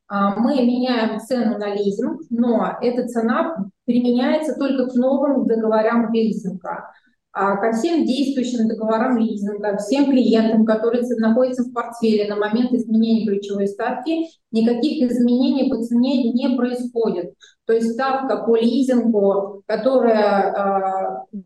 мы 0.08 0.54
меняем 0.56 1.18
цену 1.20 1.58
на 1.58 1.74
лизинг, 1.74 2.20
но 2.30 2.76
эта 2.80 3.06
цена 3.08 3.56
применяется 3.86 4.54
только 4.58 4.86
к 4.86 4.94
новым 4.94 5.46
договорам 5.46 6.12
лизинга. 6.12 6.90
А 7.36 7.56
ко 7.56 7.72
всем 7.72 8.04
действующим 8.04 8.68
договорам 8.68 9.18
лизинга, 9.18 9.76
всем 9.78 10.04
клиентам, 10.04 10.64
которые 10.64 11.02
находятся 11.18 11.64
в 11.64 11.72
портфеле 11.72 12.28
на 12.28 12.36
момент 12.36 12.72
изменения 12.72 13.26
ключевой 13.26 13.66
ставки, 13.66 14.28
никаких 14.52 15.10
изменений 15.10 15.68
по 15.68 15.82
цене 15.82 16.32
не 16.32 16.56
происходит. 16.56 17.34
То 17.66 17.72
есть 17.72 17.92
ставка 17.94 18.44
по 18.44 18.56
лизингу, 18.56 19.64
которая 19.66 21.24
э, 21.32 21.38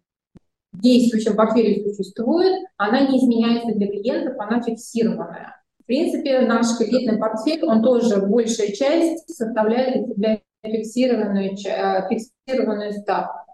в 0.73 0.81
действующем 0.83 1.37
портфеле 1.37 1.83
существует, 1.95 2.67
она 2.77 3.09
не 3.09 3.19
изменяется 3.19 3.73
для 3.75 3.87
клиентов, 3.87 4.35
она 4.39 4.61
фиксированная 4.61 5.58
принципе, 5.89 6.41
наш 6.41 6.77
кредитный 6.79 7.19
портфель, 7.19 7.65
он 7.65 7.83
тоже 7.83 8.19
большая 8.19 8.73
часть 8.73 9.29
составляет 9.35 9.97
из 9.97 10.15
себя 10.15 10.39
фиксированную, 10.63 11.53
э, 11.67 12.09
фиксированную 12.09 12.93
ставку. 12.93 13.53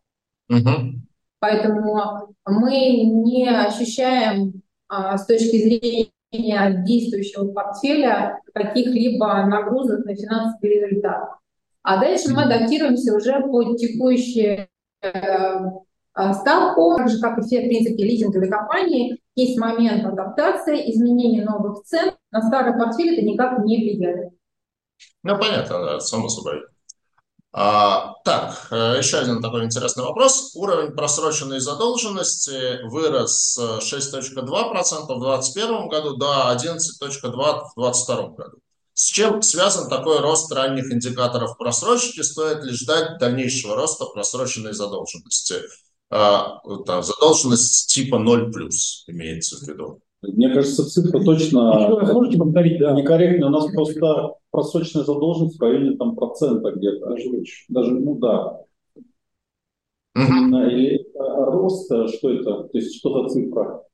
Угу. 0.50 1.00
Поэтому 1.38 2.34
мы 2.46 2.70
не 2.70 3.48
ощущаем 3.48 4.62
а, 4.88 5.18
с 5.18 5.26
точки 5.26 5.62
зрения 5.62 6.84
действующего 6.84 7.52
портфеля 7.52 8.40
каких-либо 8.52 9.44
нагрузок 9.46 10.04
на 10.04 10.14
финансовый 10.14 10.80
результат. 10.80 11.30
А 11.82 12.00
дальше 12.00 12.32
мы 12.32 12.44
адаптируемся 12.44 13.14
уже 13.14 13.40
под 13.40 13.76
текущие 13.76 14.68
э, 15.02 15.10
а, 16.14 16.32
ставку, 16.32 16.96
так 16.96 17.08
же, 17.08 17.20
как 17.20 17.38
и 17.38 17.42
все, 17.42 17.60
в 17.60 17.68
принципе, 17.68 18.04
лизинговые 18.04 18.50
компании, 18.50 19.20
есть 19.34 19.58
момент 19.58 20.06
адаптации, 20.06 20.90
изменения 20.92 21.44
новых 21.44 21.82
цен. 21.84 22.12
На 22.34 22.42
старый 22.42 22.76
портфель 22.76 23.14
это 23.14 23.24
никак 23.24 23.60
не 23.60 23.76
влияет. 23.76 24.32
Ну, 25.22 25.38
понятно, 25.38 25.84
да, 25.84 26.00
само 26.00 26.28
собой. 26.28 26.62
А, 27.52 28.14
так, 28.24 28.66
э, 28.72 28.96
еще 28.98 29.18
один 29.18 29.40
такой 29.40 29.64
интересный 29.64 30.02
вопрос. 30.02 30.50
Уровень 30.56 30.96
просроченной 30.96 31.60
задолженности 31.60 32.82
вырос 32.88 33.52
с 33.52 33.78
6.2% 33.82 35.14
в 35.14 35.20
2021 35.20 35.88
году 35.88 36.16
до 36.16 36.50
11.2% 36.50 37.70
в 37.76 37.80
2022 37.80 38.28
году. 38.30 38.58
С 38.94 39.04
чем 39.04 39.40
связан 39.40 39.88
такой 39.88 40.18
рост 40.18 40.50
ранних 40.50 40.90
индикаторов 40.90 41.56
просрочки? 41.56 42.22
Стоит 42.22 42.64
ли 42.64 42.72
ждать 42.72 43.18
дальнейшего 43.20 43.76
роста 43.76 44.06
просроченной 44.06 44.72
задолженности? 44.72 45.62
А, 46.10 46.58
там, 46.84 47.04
задолженность 47.04 47.94
типа 47.94 48.18
0 48.18 48.50
плюс 48.50 49.04
имеется 49.06 49.56
в 49.56 49.62
виду. 49.62 50.02
Мне 50.32 50.48
кажется, 50.52 50.88
цифра 50.88 51.22
точно 51.22 51.88
можете 52.12 52.38
повторить, 52.38 52.78
да. 52.78 52.92
некорректная. 52.92 53.48
У 53.48 53.52
нас 53.52 53.66
просто 53.72 54.34
просроченная 54.50 55.04
задолженность 55.04 55.58
в 55.58 55.62
районе 55.62 55.96
там, 55.96 56.16
процента 56.16 56.70
где-то. 56.72 57.06
Даже 57.06 57.30
выше. 57.30 57.64
Даже, 57.68 57.92
ну 57.92 58.14
да. 58.16 58.60
Угу. 60.16 60.58
Или 60.68 61.06
рост, 61.14 61.86
что 61.86 62.30
это? 62.30 62.64
То 62.64 62.78
есть 62.78 62.96
что 62.96 63.22
за 63.22 63.28
цифра? 63.28 63.84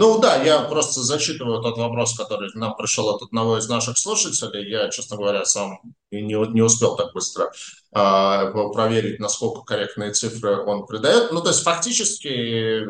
Ну 0.00 0.20
да, 0.20 0.40
я 0.44 0.60
просто 0.60 1.00
зачитываю 1.00 1.60
тот 1.60 1.76
вопрос, 1.76 2.16
который 2.16 2.50
нам 2.54 2.76
пришел 2.76 3.08
от 3.08 3.22
одного 3.22 3.58
из 3.58 3.68
наших 3.68 3.98
слушателей. 3.98 4.70
Я, 4.70 4.90
честно 4.90 5.16
говоря, 5.16 5.44
сам 5.44 5.80
не, 6.12 6.52
не 6.52 6.62
успел 6.62 6.94
так 6.94 7.12
быстро 7.14 7.50
э, 7.92 8.52
проверить, 8.72 9.18
насколько 9.18 9.62
корректные 9.62 10.12
цифры 10.12 10.64
он 10.64 10.86
придает. 10.86 11.32
Ну 11.32 11.40
то 11.40 11.48
есть 11.48 11.64
фактически 11.64 12.28
э, 12.28 12.84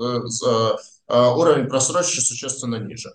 э, 0.00 0.20
э, 0.48 0.76
уровень 1.08 1.68
просрочки 1.68 2.20
существенно 2.20 2.76
ниже. 2.76 3.10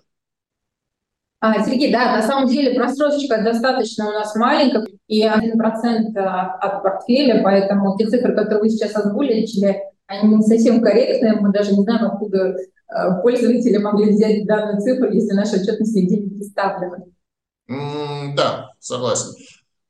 А, 1.40 1.62
Сергей, 1.62 1.92
да, 1.92 2.16
на 2.16 2.22
самом 2.22 2.48
деле 2.48 2.74
просрочка 2.74 3.42
достаточно 3.42 4.08
у 4.08 4.12
нас 4.12 4.34
маленькая, 4.34 4.86
и 5.06 5.22
1% 5.22 6.16
от 6.16 6.82
портфеля, 6.82 7.42
поэтому 7.42 7.96
те 7.98 8.06
цифры, 8.06 8.34
которые 8.34 8.60
вы 8.60 8.70
сейчас 8.70 8.96
озвучили, 8.96 9.78
они 10.06 10.36
не 10.36 10.42
совсем 10.42 10.80
корректные, 10.80 11.34
мы 11.34 11.52
даже 11.52 11.72
не 11.72 11.82
знаем, 11.82 12.06
откуда 12.06 12.56
Э, 12.94 13.20
пользователи 13.22 13.76
могли 13.78 14.12
взять 14.12 14.46
данную 14.46 14.80
цифру, 14.80 15.10
если 15.10 15.32
наши 15.32 15.56
отчетности 15.56 15.98
нигде 15.98 16.16
не 16.18 16.30
представлены. 16.30 17.06
Mm, 17.68 18.34
да, 18.36 18.70
согласен. 18.78 19.34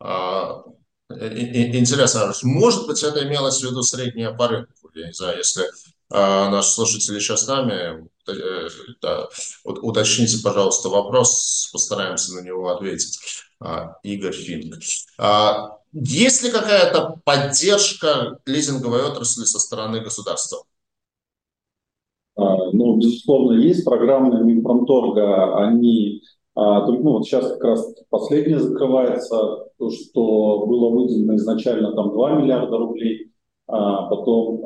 А, 0.01 0.63
интересно, 1.11 2.33
может 2.45 2.87
быть, 2.87 3.03
это 3.03 3.27
имелось 3.27 3.61
в 3.61 3.69
виду 3.69 3.83
средняя 3.83 4.33
по 4.33 4.49
рынку? 4.49 4.91
Я 4.95 5.09
не 5.09 5.13
знаю, 5.13 5.39
если 5.39 5.63
а, 5.63 5.67
наши 6.11 6.71
слушатели 6.71 7.17
еще 7.17 7.37
с 7.37 7.47
нами, 7.47 8.09
э, 8.29 8.69
да, 9.03 9.29
уточните, 9.65 10.43
пожалуйста, 10.43 10.89
вопрос, 10.89 11.71
постараемся 11.73 12.35
на 12.35 12.41
него 12.41 12.69
ответить. 12.69 13.19
А, 13.61 13.97
Игорь 14.03 14.33
Финк. 14.33 14.77
А, 15.19 15.79
есть 15.93 16.43
ли 16.43 16.51
какая-то 16.51 17.21
поддержка 17.25 18.39
лизинговой 18.47 19.05
отрасли 19.05 19.45
со 19.45 19.59
стороны 19.59 20.01
государства? 20.01 20.65
А, 22.37 22.71
ну, 22.73 22.97
безусловно, 22.97 23.59
есть 23.61 23.85
программы 23.85 24.45
Минпромторга, 24.45 25.57
они, 25.65 26.23
а, 26.55 26.87
ну, 26.87 27.13
вот 27.13 27.25
сейчас 27.25 27.49
как 27.53 27.65
раз 27.65 27.95
последнее 28.11 28.59
закрывается, 28.59 29.69
то, 29.79 29.91
что 29.91 30.67
было 30.67 30.91
выделено 30.91 31.37
изначально 31.37 31.93
там 31.95 32.11
2 32.11 32.41
миллиарда 32.41 32.77
рублей, 32.77 33.33
а 33.67 34.09
потом 34.09 34.65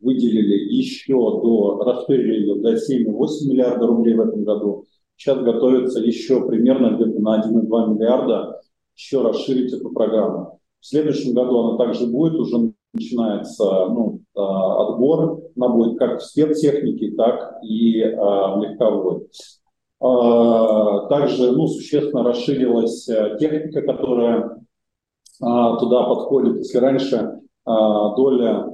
выделили 0.00 0.74
еще 0.74 1.14
до, 1.14 1.82
расширили 1.84 2.60
до 2.60 2.74
7,8 2.74 3.48
миллиарда 3.48 3.86
рублей 3.86 4.14
в 4.14 4.20
этом 4.20 4.44
году. 4.44 4.84
Сейчас 5.16 5.38
готовится 5.42 6.00
еще 6.00 6.46
примерно 6.46 6.96
где-то 6.96 7.20
на 7.20 7.40
1,2 7.40 7.94
миллиарда 7.94 8.60
еще 8.94 9.22
расширить 9.22 9.72
эту 9.72 9.90
программу. 9.90 10.60
В 10.80 10.86
следующем 10.86 11.34
году 11.34 11.58
она 11.58 11.78
также 11.78 12.06
будет, 12.06 12.34
уже 12.34 12.72
начинается 12.92 13.64
ну, 13.64 14.20
а, 14.34 14.88
отбор, 14.88 15.42
она 15.56 15.68
будет 15.68 15.98
как 15.98 16.20
в 16.20 16.24
спецтехнике, 16.24 17.12
так 17.16 17.58
и 17.62 18.02
а, 18.02 18.56
в 18.56 18.62
легковой. 18.62 19.26
А, 20.00 21.06
также 21.08 21.52
ну, 21.52 21.66
существенно 21.66 22.22
расширилась 22.22 23.04
техника, 23.38 23.82
которая 23.82 24.58
туда 25.38 26.04
подходит. 26.04 26.58
Если 26.58 26.78
раньше 26.78 27.40
доля 27.66 28.70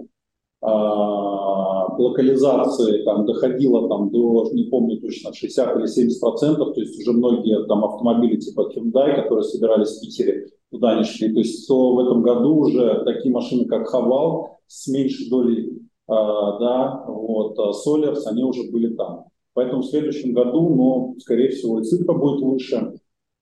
локализации 1.98 3.02
там 3.02 3.26
доходила 3.26 3.88
там 3.88 4.10
до, 4.10 4.48
не 4.52 4.64
помню 4.64 5.00
точно, 5.00 5.32
60 5.32 5.76
или 5.78 5.86
70 5.86 6.20
процентов, 6.20 6.74
то 6.74 6.80
есть 6.80 7.00
уже 7.00 7.12
многие 7.12 7.64
там 7.66 7.84
автомобили 7.84 8.36
типа 8.36 8.70
Hyundai, 8.74 9.16
которые 9.16 9.42
собирались 9.42 9.98
в 9.98 10.00
Питере, 10.00 10.46
туда 10.70 10.96
не 10.96 11.04
шли. 11.04 11.32
То 11.32 11.40
есть 11.40 11.66
то 11.66 11.94
в 11.94 11.98
этом 11.98 12.22
году 12.22 12.56
уже 12.56 13.02
такие 13.04 13.34
машины, 13.34 13.64
как 13.64 13.88
Хавал, 13.88 14.58
с 14.68 14.86
меньшей 14.88 15.28
долей, 15.28 15.70
э, 15.70 15.80
да, 16.08 17.04
вот, 17.08 17.58
Solers, 17.58 18.22
они 18.26 18.44
уже 18.44 18.70
были 18.70 18.94
там. 18.94 19.24
Поэтому 19.54 19.82
в 19.82 19.86
следующем 19.86 20.32
году, 20.32 20.74
ну, 20.74 21.16
скорее 21.18 21.50
всего, 21.50 21.80
и 21.80 21.84
цифра 21.84 22.14
будет 22.14 22.40
выше. 22.40 22.94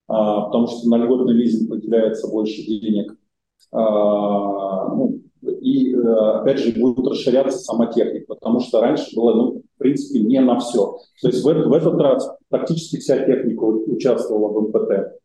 потому 0.07 0.67
что 0.67 0.89
на 0.89 0.97
льготный 0.97 1.35
лизинг 1.35 1.71
выделяется 1.71 2.27
больше 2.27 2.63
денег. 2.67 3.17
Ну, 3.73 5.20
и, 5.61 5.95
опять 5.95 6.59
же, 6.59 6.73
будет 6.73 7.07
расширяться 7.07 7.59
сама 7.59 7.87
техника, 7.87 8.35
потому 8.35 8.61
что 8.61 8.81
раньше 8.81 9.15
было, 9.15 9.35
ну, 9.35 9.63
в 9.75 9.79
принципе, 9.79 10.21
не 10.21 10.41
на 10.41 10.59
все. 10.59 10.99
То 11.21 11.29
есть 11.29 11.43
в, 11.43 11.47
в 11.47 11.73
этот 11.73 11.95
раз 12.01 12.29
практически 12.49 12.99
вся 12.99 13.19
техника 13.25 13.63
участвовала 13.65 14.49
в 14.49 14.69
МПТ. 14.69 15.21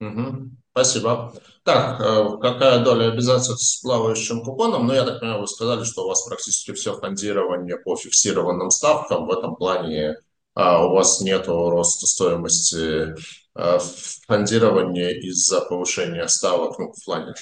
Угу. 0.00 0.50
Спасибо. 0.72 1.32
Так, 1.64 2.00
э, 2.00 2.38
какая 2.40 2.84
доля 2.84 3.10
обязательств 3.10 3.64
с 3.64 3.80
плавающим 3.80 4.42
купоном? 4.42 4.86
Ну, 4.86 4.92
я 4.92 5.04
так 5.04 5.20
понимаю, 5.20 5.40
вы 5.40 5.46
сказали, 5.46 5.84
что 5.84 6.04
у 6.04 6.08
вас 6.08 6.26
практически 6.26 6.72
все 6.72 6.92
фондирование 6.92 7.78
по 7.78 7.96
фиксированным 7.96 8.70
ставкам. 8.70 9.26
В 9.26 9.30
этом 9.30 9.56
плане 9.56 10.16
а, 10.54 10.86
у 10.86 10.94
вас 10.94 11.20
нет 11.22 11.48
роста 11.48 12.06
стоимости 12.06 13.14
а, 13.56 13.78
фондирования 14.26 15.10
из-за 15.10 15.62
повышения 15.62 16.28
ставок, 16.28 16.78
ну, 16.78 16.92
в 16.92 17.04
плане, 17.04 17.34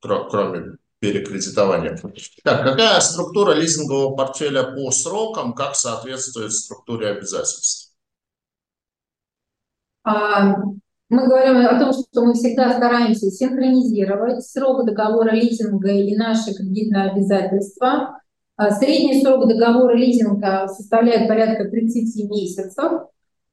кроме 0.00 0.76
перекредитования. 0.98 1.98
Так, 2.44 2.64
какая 2.64 3.00
структура 3.00 3.52
лизингового 3.52 4.14
портфеля 4.14 4.62
по 4.74 4.90
срокам, 4.90 5.52
как 5.52 5.74
соответствует 5.74 6.52
структуре 6.52 7.08
обязательств? 7.08 7.92
А, 10.04 10.56
мы 11.08 11.26
говорим 11.26 11.66
о 11.66 11.78
том, 11.78 11.92
что 11.92 12.24
мы 12.24 12.34
всегда 12.34 12.72
стараемся 12.72 13.30
синхронизировать 13.30 14.44
срок 14.44 14.86
договора 14.86 15.32
лизинга 15.32 15.90
и 15.90 16.16
наши 16.16 16.54
кредитные 16.54 17.10
обязательства. 17.10 18.20
А, 18.56 18.70
средний 18.70 19.22
срок 19.22 19.46
договора 19.46 19.94
лизинга 19.96 20.68
составляет 20.68 21.28
порядка 21.28 21.68
30 21.68 22.30
месяцев, 22.30 22.92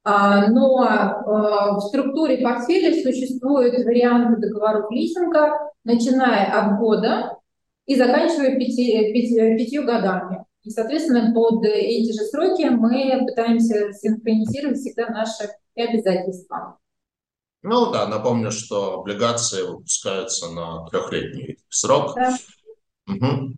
но 0.04 0.82
а, 0.82 1.74
в 1.76 1.82
структуре 1.82 2.38
портфеля 2.38 2.94
существуют 3.04 3.76
варианты 3.86 4.40
договоров 4.40 4.90
лизинга, 4.92 5.72
начиная 5.84 6.46
от 6.52 6.80
года 6.80 7.38
и 7.86 7.96
заканчивая 7.96 8.56
пяти, 8.58 9.12
пяти, 9.14 9.58
пятью 9.58 9.86
годами. 9.86 10.46
И, 10.64 10.70
соответственно, 10.70 11.34
под 11.34 11.66
эти 11.66 12.12
же 12.12 12.26
сроки 12.26 12.64
мы 12.70 13.26
пытаемся 13.28 13.92
синхронизировать 13.94 14.78
всегда 14.78 15.08
наши 15.10 15.50
обязательства. 15.76 16.78
Ну 17.62 17.92
да, 17.92 18.08
напомню, 18.08 18.52
что 18.52 19.00
облигации 19.00 19.64
выпускаются 19.64 20.50
на 20.52 20.86
трехлетний 20.88 21.58
срок. 21.70 22.16
Да. 22.16 22.38
Угу. 23.08 23.56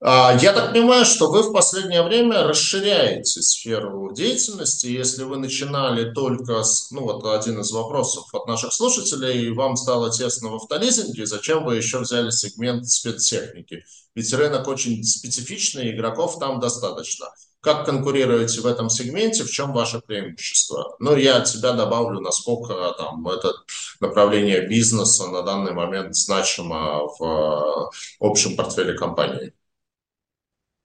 Я 0.00 0.52
так 0.54 0.72
понимаю, 0.72 1.04
что 1.04 1.28
вы 1.28 1.42
в 1.42 1.52
последнее 1.52 2.04
время 2.04 2.44
расширяете 2.44 3.42
сферу 3.42 4.12
деятельности. 4.14 4.86
Если 4.86 5.24
вы 5.24 5.38
начинали 5.38 6.12
только 6.12 6.62
с, 6.62 6.92
ну 6.92 7.02
вот 7.02 7.24
один 7.24 7.60
из 7.60 7.72
вопросов 7.72 8.32
от 8.32 8.46
наших 8.46 8.72
слушателей, 8.72 9.50
вам 9.50 9.74
стало 9.76 10.12
тесно 10.12 10.50
в 10.50 10.54
автолизинге, 10.54 11.26
зачем 11.26 11.64
вы 11.64 11.76
еще 11.76 11.98
взяли 11.98 12.30
сегмент 12.30 12.86
спецтехники? 12.86 13.84
Ведь 14.14 14.32
рынок 14.32 14.68
очень 14.68 15.02
специфичный, 15.02 15.90
игроков 15.90 16.38
там 16.38 16.60
достаточно. 16.60 17.26
Как 17.60 17.84
конкурируете 17.84 18.60
в 18.60 18.66
этом 18.66 18.88
сегменте, 18.88 19.42
в 19.42 19.50
чем 19.50 19.72
ваше 19.72 20.00
преимущество? 20.00 20.94
Ну, 21.00 21.16
я 21.16 21.38
от 21.38 21.48
себя 21.48 21.72
добавлю, 21.72 22.20
насколько 22.20 22.94
там 22.96 23.26
это 23.26 23.52
направление 23.98 24.68
бизнеса 24.68 25.26
на 25.26 25.42
данный 25.42 25.72
момент 25.72 26.14
значимо 26.14 27.08
в 27.18 27.90
э, 27.90 27.90
общем 28.20 28.56
портфеле 28.56 28.94
компании. 28.94 29.52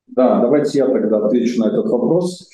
Да, 0.08 0.42
давайте 0.42 0.80
я 0.80 0.88
тогда 0.88 1.26
отвечу 1.26 1.62
на 1.62 1.68
этот 1.68 1.88
вопрос. 1.88 2.50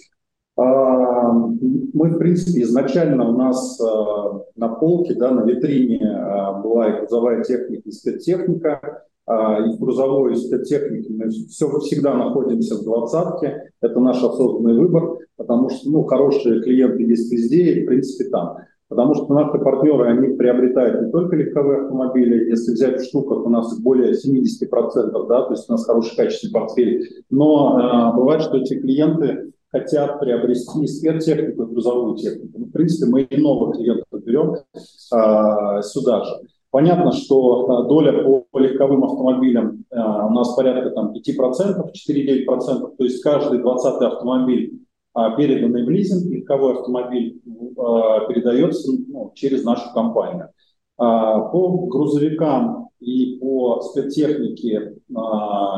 А, 0.58 1.32
мы, 1.32 2.10
в 2.10 2.18
принципе, 2.18 2.64
изначально 2.64 3.30
у 3.30 3.38
нас 3.38 3.80
а, 3.82 4.42
на 4.56 4.70
полке, 4.70 5.16
да, 5.16 5.32
на 5.32 5.42
витрине 5.42 6.06
а, 6.06 6.62
была 6.62 6.90
и 6.90 7.00
грузовая 7.00 7.44
техника, 7.44 7.84
и 7.86 7.92
спецтехника. 7.92 9.06
И 9.30 9.76
в 9.76 9.80
грузовой, 9.80 10.36
спецтехнике 10.36 11.14
мы 11.14 11.30
все, 11.30 11.70
всегда 11.82 12.16
находимся 12.16 12.78
в 12.78 12.84
двадцатке. 12.84 13.72
Это 13.80 14.00
наш 14.00 14.18
осознанный 14.24 14.74
выбор, 14.74 15.20
потому 15.36 15.70
что 15.70 15.88
ну, 15.92 16.04
хорошие 16.06 16.64
клиенты 16.64 17.04
есть 17.04 17.32
везде, 17.32 17.74
и, 17.74 17.84
в 17.84 17.86
принципе, 17.86 18.28
там. 18.32 18.58
Потому 18.90 19.14
что 19.14 19.32
наши 19.34 19.60
партнеры, 19.60 20.10
они 20.10 20.36
приобретают 20.36 21.06
не 21.06 21.12
только 21.12 21.36
легковые 21.36 21.84
автомобили, 21.84 22.50
если 22.50 22.74
взять 22.74 23.00
в 23.00 23.06
штуках, 23.06 23.46
у 23.46 23.50
нас 23.50 23.80
более 23.80 24.14
70%, 24.14 25.28
да, 25.28 25.44
то 25.44 25.52
есть 25.52 25.70
у 25.70 25.74
нас 25.74 25.86
хороший 25.86 26.16
качественный 26.16 26.54
портфель, 26.54 27.08
но 27.30 27.80
э, 27.80 28.18
бывает, 28.18 28.42
что 28.42 28.58
эти 28.58 28.80
клиенты 28.80 29.54
хотят 29.72 30.20
приобрести 30.20 30.88
спецтехнику 30.88 31.64
и 31.64 31.66
грузовую 31.68 32.18
технику. 32.18 32.58
Ну, 32.58 32.66
в 32.66 32.72
принципе, 32.72 33.12
мы 33.12 33.22
и 33.22 33.40
новых 33.40 33.78
клиентов 33.78 34.24
берем 34.24 34.56
э, 34.56 35.82
сюда 35.84 36.24
же. 36.24 36.34
Понятно, 36.72 37.12
что 37.12 37.86
доля 37.88 38.24
по, 38.24 38.46
по 38.50 38.58
легковым 38.58 39.04
автомобилям 39.04 39.86
э, 39.92 40.00
у 40.00 40.30
нас 40.32 40.56
порядка 40.56 40.90
там, 40.90 41.14
5%, 41.14 41.92
4-9%, 42.10 42.96
то 42.98 43.04
есть 43.04 43.22
каждый 43.22 43.60
20 43.60 44.02
автомобиль 44.02 44.80
а 45.14 45.32
переданный 45.32 45.86
в 45.86 45.90
лизинг 45.90 46.32
легковой 46.32 46.74
автомобиль 46.74 47.42
а, 47.78 48.28
передается 48.28 48.92
ну, 49.08 49.32
через 49.36 49.64
нашу 49.64 49.92
компанию. 49.94 50.50
А, 50.98 51.40
по 51.40 51.88
грузовикам 51.88 52.90
и 53.00 53.38
по 53.40 53.82
спецтехнике 53.82 54.96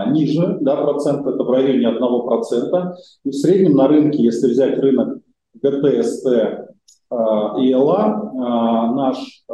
ниже, 0.10 0.58
да, 0.62 0.78
процент 0.78 1.28
это 1.28 1.44
в 1.44 1.52
районе 1.52 1.88
1%. 1.88 2.94
И 3.26 3.30
в 3.30 3.34
среднем 3.34 3.74
на 3.74 3.88
рынке, 3.88 4.24
если 4.24 4.52
взять 4.52 4.80
рынок 4.80 5.20
ГТСТ 5.62 6.26
и 7.60 7.76
ЛА, 7.76 8.92
наш 8.96 9.46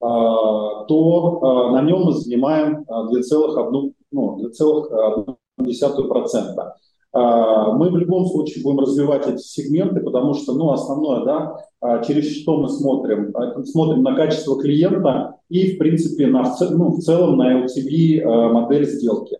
то 0.00 1.70
на 1.72 1.82
нем 1.82 2.02
мы 2.02 2.12
занимаем 2.12 2.84
2,1%. 2.86 3.94
Ну, 4.12 4.38
2,1%. 4.38 6.72
А, 7.12 7.72
мы 7.72 7.90
в 7.90 7.96
любом 7.96 8.26
случае 8.26 8.62
будем 8.62 8.80
развивать 8.80 9.26
эти 9.26 9.42
сегменты, 9.42 10.00
потому 10.00 10.34
что, 10.34 10.54
ну, 10.54 10.70
основное, 10.70 11.24
да, 11.24 11.56
а, 11.80 12.02
через 12.04 12.36
что 12.36 12.58
мы 12.58 12.68
смотрим? 12.68 13.32
А, 13.34 13.62
смотрим 13.64 14.02
на 14.02 14.14
качество 14.14 14.60
клиента 14.60 15.36
и, 15.48 15.74
в 15.74 15.78
принципе, 15.78 16.28
на, 16.28 16.44
ну, 16.70 16.90
в 16.90 17.00
целом 17.00 17.36
на 17.36 17.64
LTV 17.64 18.52
модель 18.52 18.86
сделки. 18.86 19.38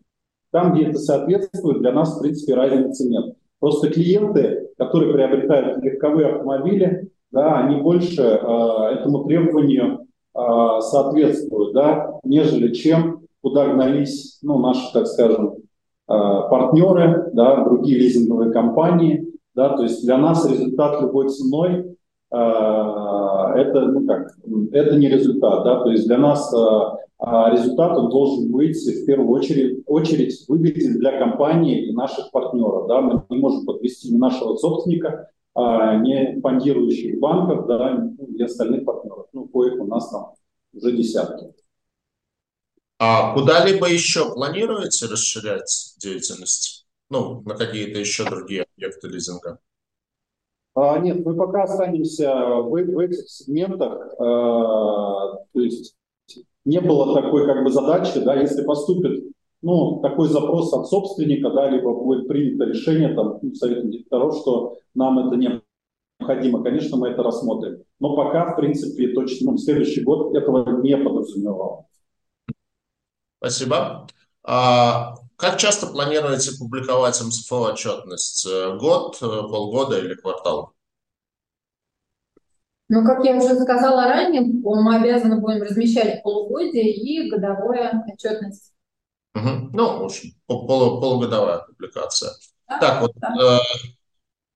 Там, 0.50 0.74
где 0.74 0.86
это 0.86 0.98
соответствует, 0.98 1.80
для 1.80 1.92
нас, 1.92 2.16
в 2.16 2.20
принципе, 2.20 2.54
разницы 2.54 3.08
нет. 3.08 3.36
Просто 3.60 3.88
клиенты, 3.88 4.68
которые 4.76 5.12
приобретают 5.12 5.84
легковые 5.84 6.28
автомобили, 6.28 7.10
да, 7.30 7.60
они 7.60 7.80
больше 7.80 8.22
этому 8.22 9.24
требованию 9.24 10.06
соответствуют, 10.34 11.74
да, 11.74 12.18
нежели 12.24 12.72
чем 12.72 13.20
куда 13.42 13.72
гнались, 13.72 14.38
ну, 14.42 14.58
наши, 14.58 14.92
так 14.92 15.06
скажем, 15.06 15.54
партнеры, 16.10 17.30
да, 17.34 17.64
другие 17.64 17.98
лизинговые 17.98 18.52
компании. 18.52 19.26
Да, 19.54 19.76
то 19.76 19.82
есть 19.82 20.04
для 20.04 20.16
нас 20.16 20.48
результат 20.48 21.00
любой 21.02 21.28
ценой 21.28 21.96
э, 22.32 22.36
это, 22.36 23.80
ну 23.86 24.06
как, 24.06 24.32
это 24.72 24.96
не 24.96 25.08
результат. 25.08 25.64
Да, 25.64 25.82
то 25.82 25.90
есть 25.90 26.06
для 26.06 26.18
нас 26.18 26.52
э, 26.54 27.50
результат 27.52 27.96
он 27.96 28.10
должен 28.10 28.50
быть 28.50 28.76
в 28.76 29.06
первую 29.06 29.30
очередь, 29.30 29.82
очередь 29.86 30.44
выгоден 30.48 30.98
для 30.98 31.18
компании 31.18 31.88
и 31.88 31.92
наших 31.92 32.30
партнеров. 32.30 32.86
Да. 32.88 33.00
Мы 33.00 33.22
не 33.28 33.38
можем 33.38 33.66
подвести 33.66 34.12
ни 34.12 34.18
нашего 34.18 34.56
собственника, 34.56 35.28
а, 35.54 35.96
не 35.96 36.40
фондирующих 36.40 37.18
банков 37.18 37.66
да, 37.66 38.08
и 38.36 38.42
остальных 38.42 38.84
партнеров. 38.84 39.26
Ну, 39.32 39.48
коих 39.48 39.80
у 39.80 39.86
нас 39.86 40.08
там 40.10 40.32
уже 40.72 40.96
десятки. 40.96 41.52
А 43.02 43.32
куда-либо 43.32 43.88
еще 43.88 44.30
планируете 44.34 45.06
расширять 45.06 45.94
деятельность? 45.98 46.86
Ну, 47.08 47.40
на 47.46 47.54
какие-то 47.54 47.98
еще 47.98 48.28
другие 48.28 48.66
объекты 48.76 49.08
лизинга? 49.08 49.58
А, 50.74 50.98
нет, 50.98 51.24
мы 51.24 51.34
пока 51.34 51.62
останемся 51.62 52.30
в, 52.34 52.68
в 52.68 52.98
этих 52.98 53.26
сегментах. 53.26 54.14
А, 54.18 55.34
то 55.50 55.60
есть 55.60 55.96
не 56.66 56.78
было 56.82 57.14
такой 57.14 57.46
как 57.46 57.64
бы 57.64 57.70
задачи, 57.70 58.20
да, 58.20 58.34
если 58.34 58.64
поступит 58.64 59.32
ну, 59.62 60.00
такой 60.02 60.28
запрос 60.28 60.70
от 60.74 60.86
собственника, 60.86 61.48
да, 61.50 61.70
либо 61.70 61.94
будет 61.94 62.28
принято 62.28 62.64
решение 62.64 63.14
там, 63.14 63.38
ну, 63.40 63.54
советом 63.54 63.90
директоров, 63.90 64.36
что 64.36 64.76
нам 64.94 65.26
это 65.26 65.36
необходимо, 66.18 66.62
конечно, 66.62 66.98
мы 66.98 67.08
это 67.08 67.22
рассмотрим. 67.22 67.82
Но 67.98 68.14
пока, 68.14 68.52
в 68.52 68.56
принципе, 68.56 69.08
точно 69.14 69.52
ну, 69.52 69.56
следующий 69.56 70.02
год 70.02 70.36
этого 70.36 70.82
не 70.82 70.98
подразумевало. 70.98 71.86
Спасибо. 73.40 74.06
А 74.44 75.14
как 75.36 75.56
часто 75.56 75.86
планируете 75.86 76.50
публиковать 76.58 77.20
МСФО 77.20 77.72
отчетность? 77.72 78.46
Год, 78.78 79.18
полгода 79.18 79.98
или 79.98 80.14
квартал? 80.14 80.74
Ну, 82.90 83.04
как 83.04 83.24
я 83.24 83.36
уже 83.36 83.54
сказала 83.54 84.04
ранее, 84.04 84.42
мы 84.42 84.96
обязаны 84.96 85.40
будем 85.40 85.62
размещать 85.62 86.22
полугодие 86.22 86.92
и 86.92 87.30
годовая 87.30 88.04
отчетность. 88.12 88.72
Угу. 89.34 89.70
Ну, 89.72 89.98
в 90.00 90.04
общем, 90.04 90.32
пол, 90.46 91.00
полугодовая 91.00 91.60
публикация. 91.60 92.32
Да, 92.68 92.78
так, 92.78 93.00
вот 93.00 93.12
да. 93.16 93.60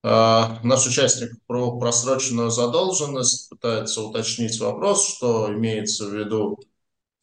А, 0.03 0.59
наш 0.63 0.87
участник 0.87 1.31
про 1.47 1.79
просроченную 1.79 2.51
задолженность 2.51 3.49
пытается 3.49 4.03
уточнить 4.03 4.61
вопрос, 4.61 5.09
что 5.09 5.51
имеется 5.55 6.07
в 6.07 6.13
виду 6.13 6.59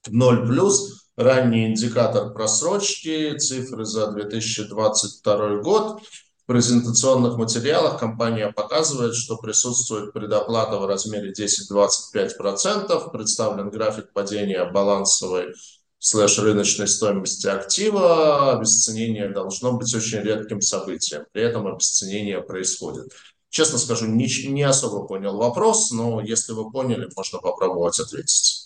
0 0.08 0.48
плюс, 0.48 1.01
ранний 1.22 1.68
индикатор 1.68 2.34
просрочки, 2.34 3.38
цифры 3.38 3.86
за 3.86 4.12
2022 4.12 5.62
год. 5.62 6.02
В 6.44 6.46
презентационных 6.48 7.38
материалах 7.38 8.00
компания 8.00 8.52
показывает, 8.52 9.16
что 9.16 9.38
присутствует 9.38 10.12
предоплата 10.12 10.78
в 10.78 10.86
размере 10.86 11.32
10-25%, 11.32 13.12
представлен 13.12 13.70
график 13.70 14.12
падения 14.12 14.66
балансовой 14.66 15.54
слэш 16.02 16.40
рыночной 16.40 16.88
стоимости 16.88 17.46
актива, 17.46 18.54
обесценение 18.54 19.30
должно 19.30 19.74
быть 19.74 19.94
очень 19.94 20.22
редким 20.22 20.60
событием. 20.60 21.26
При 21.32 21.44
этом 21.44 21.68
обесценение 21.68 22.42
происходит. 22.42 23.14
Честно 23.50 23.78
скажу, 23.78 24.08
не, 24.08 24.28
не 24.48 24.64
особо 24.64 25.06
понял 25.06 25.38
вопрос, 25.38 25.92
но 25.92 26.22
если 26.22 26.54
вы 26.54 26.72
поняли, 26.72 27.08
можно 27.16 27.40
попробовать 27.40 28.00
ответить. 28.00 28.61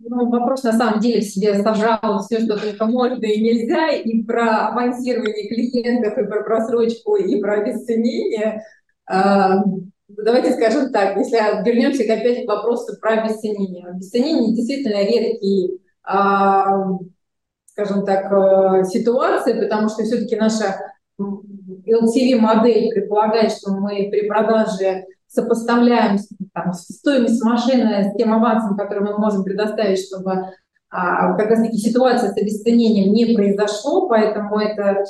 Ну, 0.00 0.30
вопрос 0.30 0.62
на 0.62 0.72
самом 0.72 1.00
деле 1.00 1.20
в 1.20 1.24
себе 1.24 1.60
сажал 1.62 2.20
все, 2.22 2.40
что 2.40 2.58
только 2.58 2.86
можно 2.86 3.24
и 3.24 3.40
нельзя, 3.40 3.90
и 3.90 4.22
про 4.22 4.68
авансирование 4.68 5.48
клиентов, 5.48 6.16
и 6.16 6.26
про 6.26 6.44
просрочку, 6.44 7.16
и 7.16 7.40
про 7.40 7.60
обесценение. 7.60 8.62
А, 9.06 9.64
давайте 10.08 10.52
скажем 10.52 10.92
так, 10.92 11.16
если 11.16 11.36
вернемся 11.64 12.04
опять 12.04 12.44
к 12.44 12.48
вопросу 12.48 12.96
про 13.00 13.22
обесценение. 13.22 13.86
Обесценение 13.88 14.54
действительно 14.54 15.02
редкий, 15.02 15.80
а, 16.04 16.66
скажем 17.66 18.04
так, 18.04 18.32
э, 18.32 18.84
ситуация, 18.84 19.60
потому 19.60 19.88
что 19.88 20.02
все-таки 20.02 20.36
наша 20.36 20.76
LTV-модель 21.18 22.90
предполагает, 22.92 23.52
что 23.52 23.72
мы 23.72 24.08
при 24.10 24.28
продаже 24.28 25.04
сопоставляем 25.28 26.18
там, 26.52 26.72
стоимость 26.72 27.44
машины 27.44 28.10
с 28.10 28.16
тем 28.16 28.32
авансом, 28.32 28.76
который 28.76 29.04
мы 29.04 29.18
можем 29.18 29.44
предоставить, 29.44 30.04
чтобы 30.04 30.52
а, 30.90 31.34
как 31.36 31.50
раз 31.50 31.60
таки 31.60 31.76
ситуация 31.76 32.30
с 32.30 32.36
обесценением 32.36 33.12
не 33.12 33.34
произошло, 33.34 34.08
поэтому 34.08 34.58
это 34.58 35.04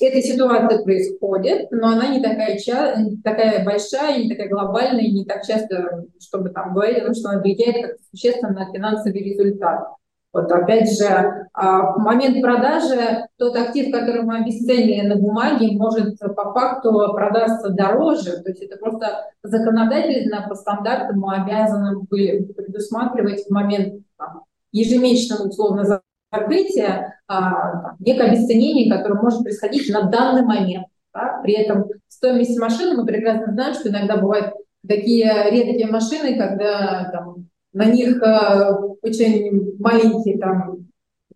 эта 0.00 0.22
ситуация 0.22 0.82
происходит, 0.82 1.70
но 1.70 1.88
она 1.88 2.08
не 2.08 2.22
такая, 2.22 2.58
ча- 2.58 2.96
не 2.96 3.16
такая 3.18 3.64
большая, 3.64 4.22
не 4.22 4.28
такая 4.28 4.48
глобальная, 4.48 5.04
не 5.04 5.24
так 5.24 5.44
часто, 5.44 6.04
чтобы 6.18 6.50
там 6.50 6.72
говорить 6.72 7.02
о 7.02 7.14
что 7.14 7.30
она 7.30 7.40
влияет 7.40 7.86
как 7.86 7.96
существенно 8.10 8.52
на 8.52 8.72
финансовый 8.72 9.22
результат. 9.22 9.88
Вот 10.32 10.50
опять 10.50 10.90
же, 10.90 11.48
а, 11.52 11.92
в 11.92 11.98
момент 11.98 12.40
продажи 12.40 13.26
тот 13.36 13.54
актив, 13.54 13.92
который 13.92 14.22
мы 14.22 14.38
обесценили 14.38 15.06
на 15.06 15.16
бумаге, 15.16 15.76
может 15.76 16.18
по 16.18 16.52
факту 16.52 16.90
продаться 17.12 17.68
дороже. 17.68 18.42
То 18.42 18.50
есть 18.50 18.62
это 18.62 18.78
просто 18.78 19.26
законодательно 19.42 20.46
по 20.48 20.54
стандартам 20.54 21.20
мы 21.20 21.36
обязаны 21.36 21.98
были 22.08 22.44
предусматривать 22.44 23.46
в 23.46 23.50
момент 23.50 24.02
там, 24.16 24.44
ежемесячного 24.72 25.48
условно 25.48 26.00
закрытия 26.32 27.20
а, 27.28 27.94
некое 27.98 28.30
обесценение, 28.30 28.90
которое 28.90 29.20
может 29.20 29.42
происходить 29.42 29.92
на 29.92 30.04
данный 30.04 30.42
момент. 30.42 30.86
Да? 31.12 31.40
При 31.42 31.54
этом 31.54 31.86
стоимость 32.08 32.58
машины, 32.58 32.96
мы 32.96 33.04
прекрасно 33.04 33.52
знаем, 33.52 33.74
что 33.74 33.90
иногда 33.90 34.16
бывают 34.16 34.54
такие 34.88 35.50
редкие 35.50 35.88
машины, 35.88 36.36
когда 36.36 37.10
там, 37.12 37.48
на 37.72 37.86
них 37.86 38.22
э, 38.22 38.74
очень 39.02 39.76
маленький, 39.78 40.38
там, 40.38 40.86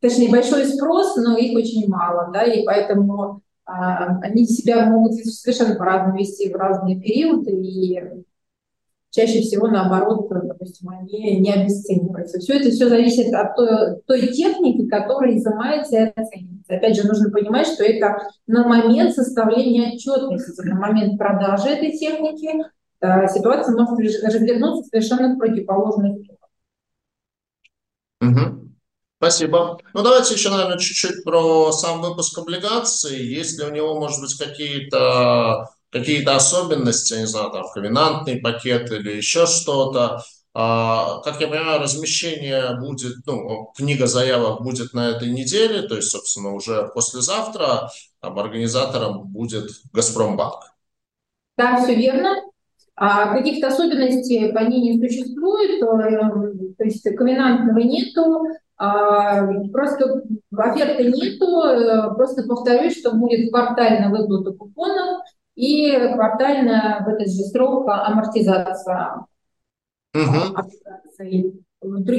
точнее, 0.00 0.30
большой 0.30 0.66
спрос, 0.66 1.16
но 1.16 1.36
их 1.36 1.56
очень 1.56 1.88
мало, 1.88 2.30
да, 2.32 2.44
и 2.44 2.64
поэтому 2.64 3.40
э, 3.66 3.70
они 4.22 4.46
себя 4.46 4.86
могут 4.86 5.14
совершенно 5.14 5.76
по-разному 5.76 6.18
вести 6.18 6.52
в 6.52 6.56
разные 6.56 7.00
периоды, 7.00 7.52
и 7.52 8.00
чаще 9.16 9.40
всего, 9.40 9.68
наоборот, 9.68 10.28
допустим, 10.30 10.90
они 10.90 11.40
не 11.40 11.50
обесцениваются. 11.50 12.38
Все 12.38 12.58
это 12.58 12.70
все 12.70 12.88
зависит 12.88 13.32
от 13.32 13.56
той, 13.56 13.96
той 14.06 14.26
техники, 14.28 14.86
которая 14.88 15.36
изымается 15.36 15.96
и 15.96 16.12
оценивается. 16.14 16.74
Опять 16.74 16.96
же, 16.96 17.06
нужно 17.06 17.30
понимать, 17.30 17.66
что 17.66 17.82
это 17.82 18.28
на 18.46 18.68
момент 18.68 19.14
составления 19.14 19.94
отчетности, 19.94 20.60
на 20.66 20.74
момент 20.74 21.18
продажи 21.18 21.68
этой 21.68 21.92
техники 21.92 22.60
э, 22.60 22.75
ситуация 23.00 23.74
может 23.74 23.98
развернуться 24.22 24.88
совершенно 24.90 25.34
в 25.34 25.38
противоположную 25.38 26.24
сторону. 26.24 26.36
Угу. 28.20 28.66
Спасибо. 29.18 29.78
Ну, 29.94 30.02
давайте 30.02 30.34
еще, 30.34 30.50
наверное, 30.50 30.78
чуть-чуть 30.78 31.24
про 31.24 31.72
сам 31.72 32.00
выпуск 32.00 32.36
облигаций. 32.38 33.18
Есть 33.18 33.58
ли 33.58 33.66
у 33.66 33.70
него, 33.70 33.98
может 33.98 34.20
быть, 34.20 34.36
какие-то 34.36 35.68
какие-то 35.90 36.36
особенности, 36.36 37.14
не 37.14 37.26
знаю, 37.26 37.50
там, 37.50 37.64
ковенантный 37.72 38.40
пакет 38.40 38.90
или 38.90 39.16
еще 39.16 39.46
что-то. 39.46 40.22
А, 40.52 41.20
как 41.20 41.40
я 41.40 41.48
понимаю, 41.48 41.80
размещение 41.80 42.78
будет, 42.78 43.26
ну, 43.26 43.72
книга 43.76 44.06
заявок 44.06 44.62
будет 44.62 44.94
на 44.94 45.10
этой 45.10 45.30
неделе, 45.30 45.82
то 45.82 45.96
есть, 45.96 46.10
собственно, 46.10 46.54
уже 46.54 46.88
послезавтра 46.94 47.90
там, 48.20 48.38
организатором 48.38 49.28
будет 49.28 49.70
«Газпромбанк». 49.92 50.64
Да, 51.58 51.82
все 51.82 51.94
верно. 51.94 52.42
А 52.96 53.36
каких-то 53.36 53.68
особенностей 53.68 54.52
по 54.52 54.60
ней 54.60 54.96
не 54.96 55.08
существует, 55.08 55.80
то, 55.80 56.00
эм, 56.00 56.74
есть 56.78 57.04
ковенантного 57.14 57.78
нету, 57.80 58.46
а, 58.78 59.46
просто 59.70 60.22
оферты 60.56 61.10
нету, 61.10 61.62
э, 61.62 62.14
просто 62.14 62.42
повторюсь, 62.46 62.98
что 62.98 63.12
будет 63.12 63.50
квартальная 63.50 64.08
выплата 64.10 64.52
купонов 64.52 65.22
и 65.54 65.90
квартальная 66.14 67.04
в 67.04 67.08
этот 67.08 67.28
же 67.28 67.42
срок 67.44 67.86
амортизация. 67.88 69.26
Угу. 70.14 70.56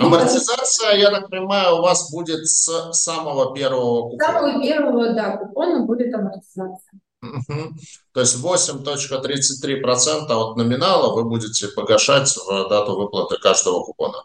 Амортизация, 0.02 0.96
я 0.96 1.10
так 1.12 1.30
понимаю, 1.30 1.78
у 1.78 1.82
вас 1.82 2.12
будет 2.12 2.46
с 2.46 2.92
самого 2.94 3.56
первого 3.56 4.10
купона. 4.10 4.24
С 4.24 4.26
самого 4.26 4.62
первого, 4.62 5.14
да, 5.14 5.38
купона 5.38 5.86
будет 5.86 6.14
амортизация. 6.14 7.00
Угу. 7.22 7.74
То 8.14 8.20
есть 8.20 8.44
8.33% 8.44 10.32
от 10.32 10.56
номинала 10.56 11.16
вы 11.16 11.24
будете 11.24 11.68
погашать 11.70 12.36
в 12.36 12.70
дату 12.70 12.96
выплаты 12.96 13.38
каждого 13.38 13.84
купона. 13.84 14.24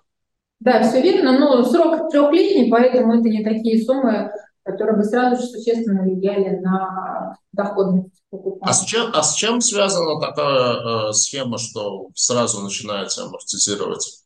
Да, 0.61 0.89
все 0.89 1.03
верно, 1.03 1.39
но 1.39 1.65
срок 1.65 2.11
трехлетний, 2.11 2.71
поэтому 2.71 3.19
это 3.19 3.29
не 3.29 3.43
такие 3.43 3.85
суммы, 3.85 4.31
которые 4.63 4.97
бы 4.97 5.05
сразу 5.05 5.43
же 5.43 5.49
существенно 5.49 6.03
влияли 6.03 6.61
на 6.61 7.37
доходность 7.53 8.23
покупателя. 8.31 8.71
А 8.71 8.73
с 8.73 8.85
чем, 8.85 9.11
а 9.13 9.23
с 9.23 9.35
чем 9.35 9.61
связана 9.61 10.21
такая 10.21 11.09
э, 11.09 11.13
схема, 11.15 11.59
что 11.59 12.09
сразу 12.15 12.61
начинаете 12.63 13.23
амортизировать? 13.23 14.23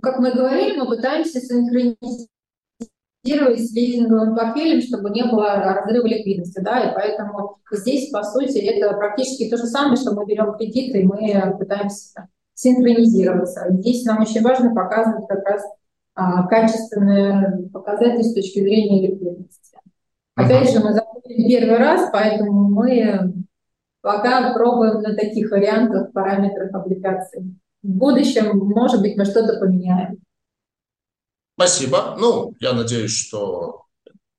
Как 0.00 0.18
мы 0.18 0.32
говорили, 0.32 0.78
мы 0.78 0.86
пытаемся 0.86 1.40
синхронизировать 1.40 2.28
с 3.24 3.72
лизинговым 3.74 4.36
портфелем, 4.36 4.80
чтобы 4.80 5.10
не 5.10 5.24
было 5.24 5.56
разрыва 5.56 6.06
ликвидности. 6.06 6.60
Да? 6.60 6.80
И 6.80 6.94
поэтому 6.94 7.58
здесь, 7.70 8.10
по 8.10 8.22
сути, 8.22 8.58
это 8.58 8.96
практически 8.96 9.50
то 9.50 9.56
же 9.56 9.66
самое, 9.66 9.96
что 9.96 10.14
мы 10.14 10.24
берем 10.24 10.54
кредиты, 10.54 11.00
и 11.00 11.04
мы 11.04 11.56
пытаемся 11.58 12.28
синхронизироваться. 12.54 13.66
Здесь 13.70 14.04
нам 14.04 14.20
очень 14.22 14.42
важно 14.42 14.74
показывать 14.74 15.28
как 15.28 15.44
раз 15.46 15.62
а, 16.14 16.46
качественные 16.48 17.68
показатели 17.72 18.22
с 18.22 18.34
точки 18.34 18.60
зрения 18.60 19.08
ликвидности. 19.08 19.78
Опять 20.34 20.72
же, 20.72 20.80
мы 20.80 20.92
заходим 20.92 21.48
первый 21.48 21.78
раз, 21.78 22.10
поэтому 22.12 22.68
мы 22.68 23.32
пока 24.00 24.52
пробуем 24.52 25.02
на 25.02 25.14
таких 25.14 25.50
вариантах, 25.50 26.12
параметрах 26.12 26.72
аппликации. 26.74 27.54
В 27.82 27.88
будущем, 27.88 28.58
может 28.58 29.00
быть, 29.00 29.16
мы 29.16 29.24
что-то 29.24 29.60
поменяем. 29.60 30.18
Спасибо. 31.58 32.14
Ну, 32.16 32.54
я 32.60 32.72
надеюсь, 32.72 33.10
что, 33.10 33.82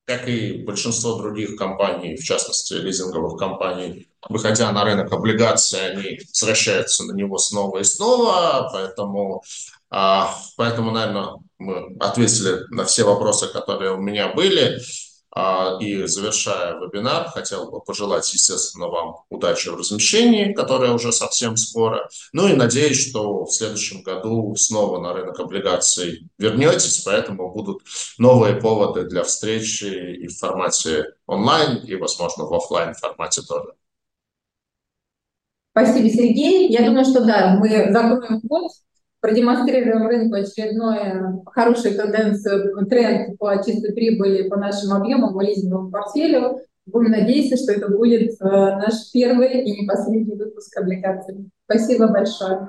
как 0.06 0.30
и 0.30 0.64
большинство 0.64 1.18
других 1.18 1.58
компаний, 1.58 2.16
в 2.16 2.24
частности, 2.24 2.76
лизинговых 2.76 3.38
компаний, 3.38 4.08
выходя 4.30 4.72
на 4.72 4.86
рынок 4.86 5.12
облигаций, 5.12 5.86
они 5.86 6.22
возвращаются 6.30 7.04
на 7.04 7.12
него 7.12 7.38
снова 7.38 7.80
и 7.80 7.84
снова, 7.84 8.70
поэтому, 8.72 9.44
а, 9.90 10.34
поэтому, 10.56 10.92
наверное, 10.92 11.34
мы 11.58 11.94
ответили 12.00 12.62
на 12.70 12.86
все 12.86 13.04
вопросы, 13.04 13.50
которые 13.50 13.92
у 13.96 14.00
меня 14.00 14.34
были. 14.34 14.80
А, 15.32 15.78
и 15.80 16.06
завершая 16.08 16.80
вебинар, 16.80 17.30
хотел 17.30 17.70
бы 17.70 17.82
пожелать, 17.82 18.34
естественно, 18.34 18.88
вам 18.88 19.18
удачи 19.30 19.70
в 19.70 19.76
размещении, 19.76 20.54
которое 20.54 20.92
уже 20.92 21.12
совсем 21.12 21.56
скоро. 21.56 22.10
Ну 22.34 22.48
и 22.48 22.56
надеюсь, 22.56 23.10
что 23.10 23.46
в 23.46 23.52
следующем 23.52 24.02
году 24.02 24.56
снова 24.56 25.00
на 25.00 25.14
рынок 25.14 25.40
облигаций 25.40 26.28
вернетесь, 26.40 27.04
поэтому 27.04 27.52
будут 27.52 27.84
новые 28.18 28.56
поводы 28.56 29.04
для 29.04 29.24
встречи 29.24 29.86
и 29.86 30.28
в 30.28 30.38
формате 30.38 31.14
онлайн, 31.28 31.78
и, 31.78 31.96
возможно, 31.96 32.46
в 32.46 32.54
офлайн 32.54 32.96
формате 32.96 33.42
тоже. 33.48 33.74
Спасибо, 35.72 36.10
Сергей. 36.10 36.70
Я 36.70 36.86
думаю, 36.86 37.06
что 37.06 37.24
да, 37.24 37.56
мы 37.60 37.70
закроем 37.92 38.42
вход 38.42 38.72
продемонстрируем 39.22 40.08
рынку 40.08 40.36
очередной 40.36 41.44
хороший 41.46 41.94
тенденцию, 41.94 42.86
тренд 42.88 43.38
по 43.38 43.56
чистой 43.64 43.94
прибыли 43.94 44.48
по 44.48 44.58
нашим 44.58 44.94
объемам, 44.94 45.34
по 45.34 45.42
лизинговому 45.42 45.92
портфелю. 45.92 46.60
Будем 46.86 47.12
надеяться, 47.12 47.58
что 47.58 47.74
это 47.74 47.90
будет 47.92 48.40
наш 48.40 49.12
первый 49.12 49.62
и 49.64 49.82
не 49.82 49.88
последний 49.88 50.36
выпуск 50.36 50.76
облигаций. 50.78 51.50
Спасибо 51.66 52.08
большое. 52.08 52.68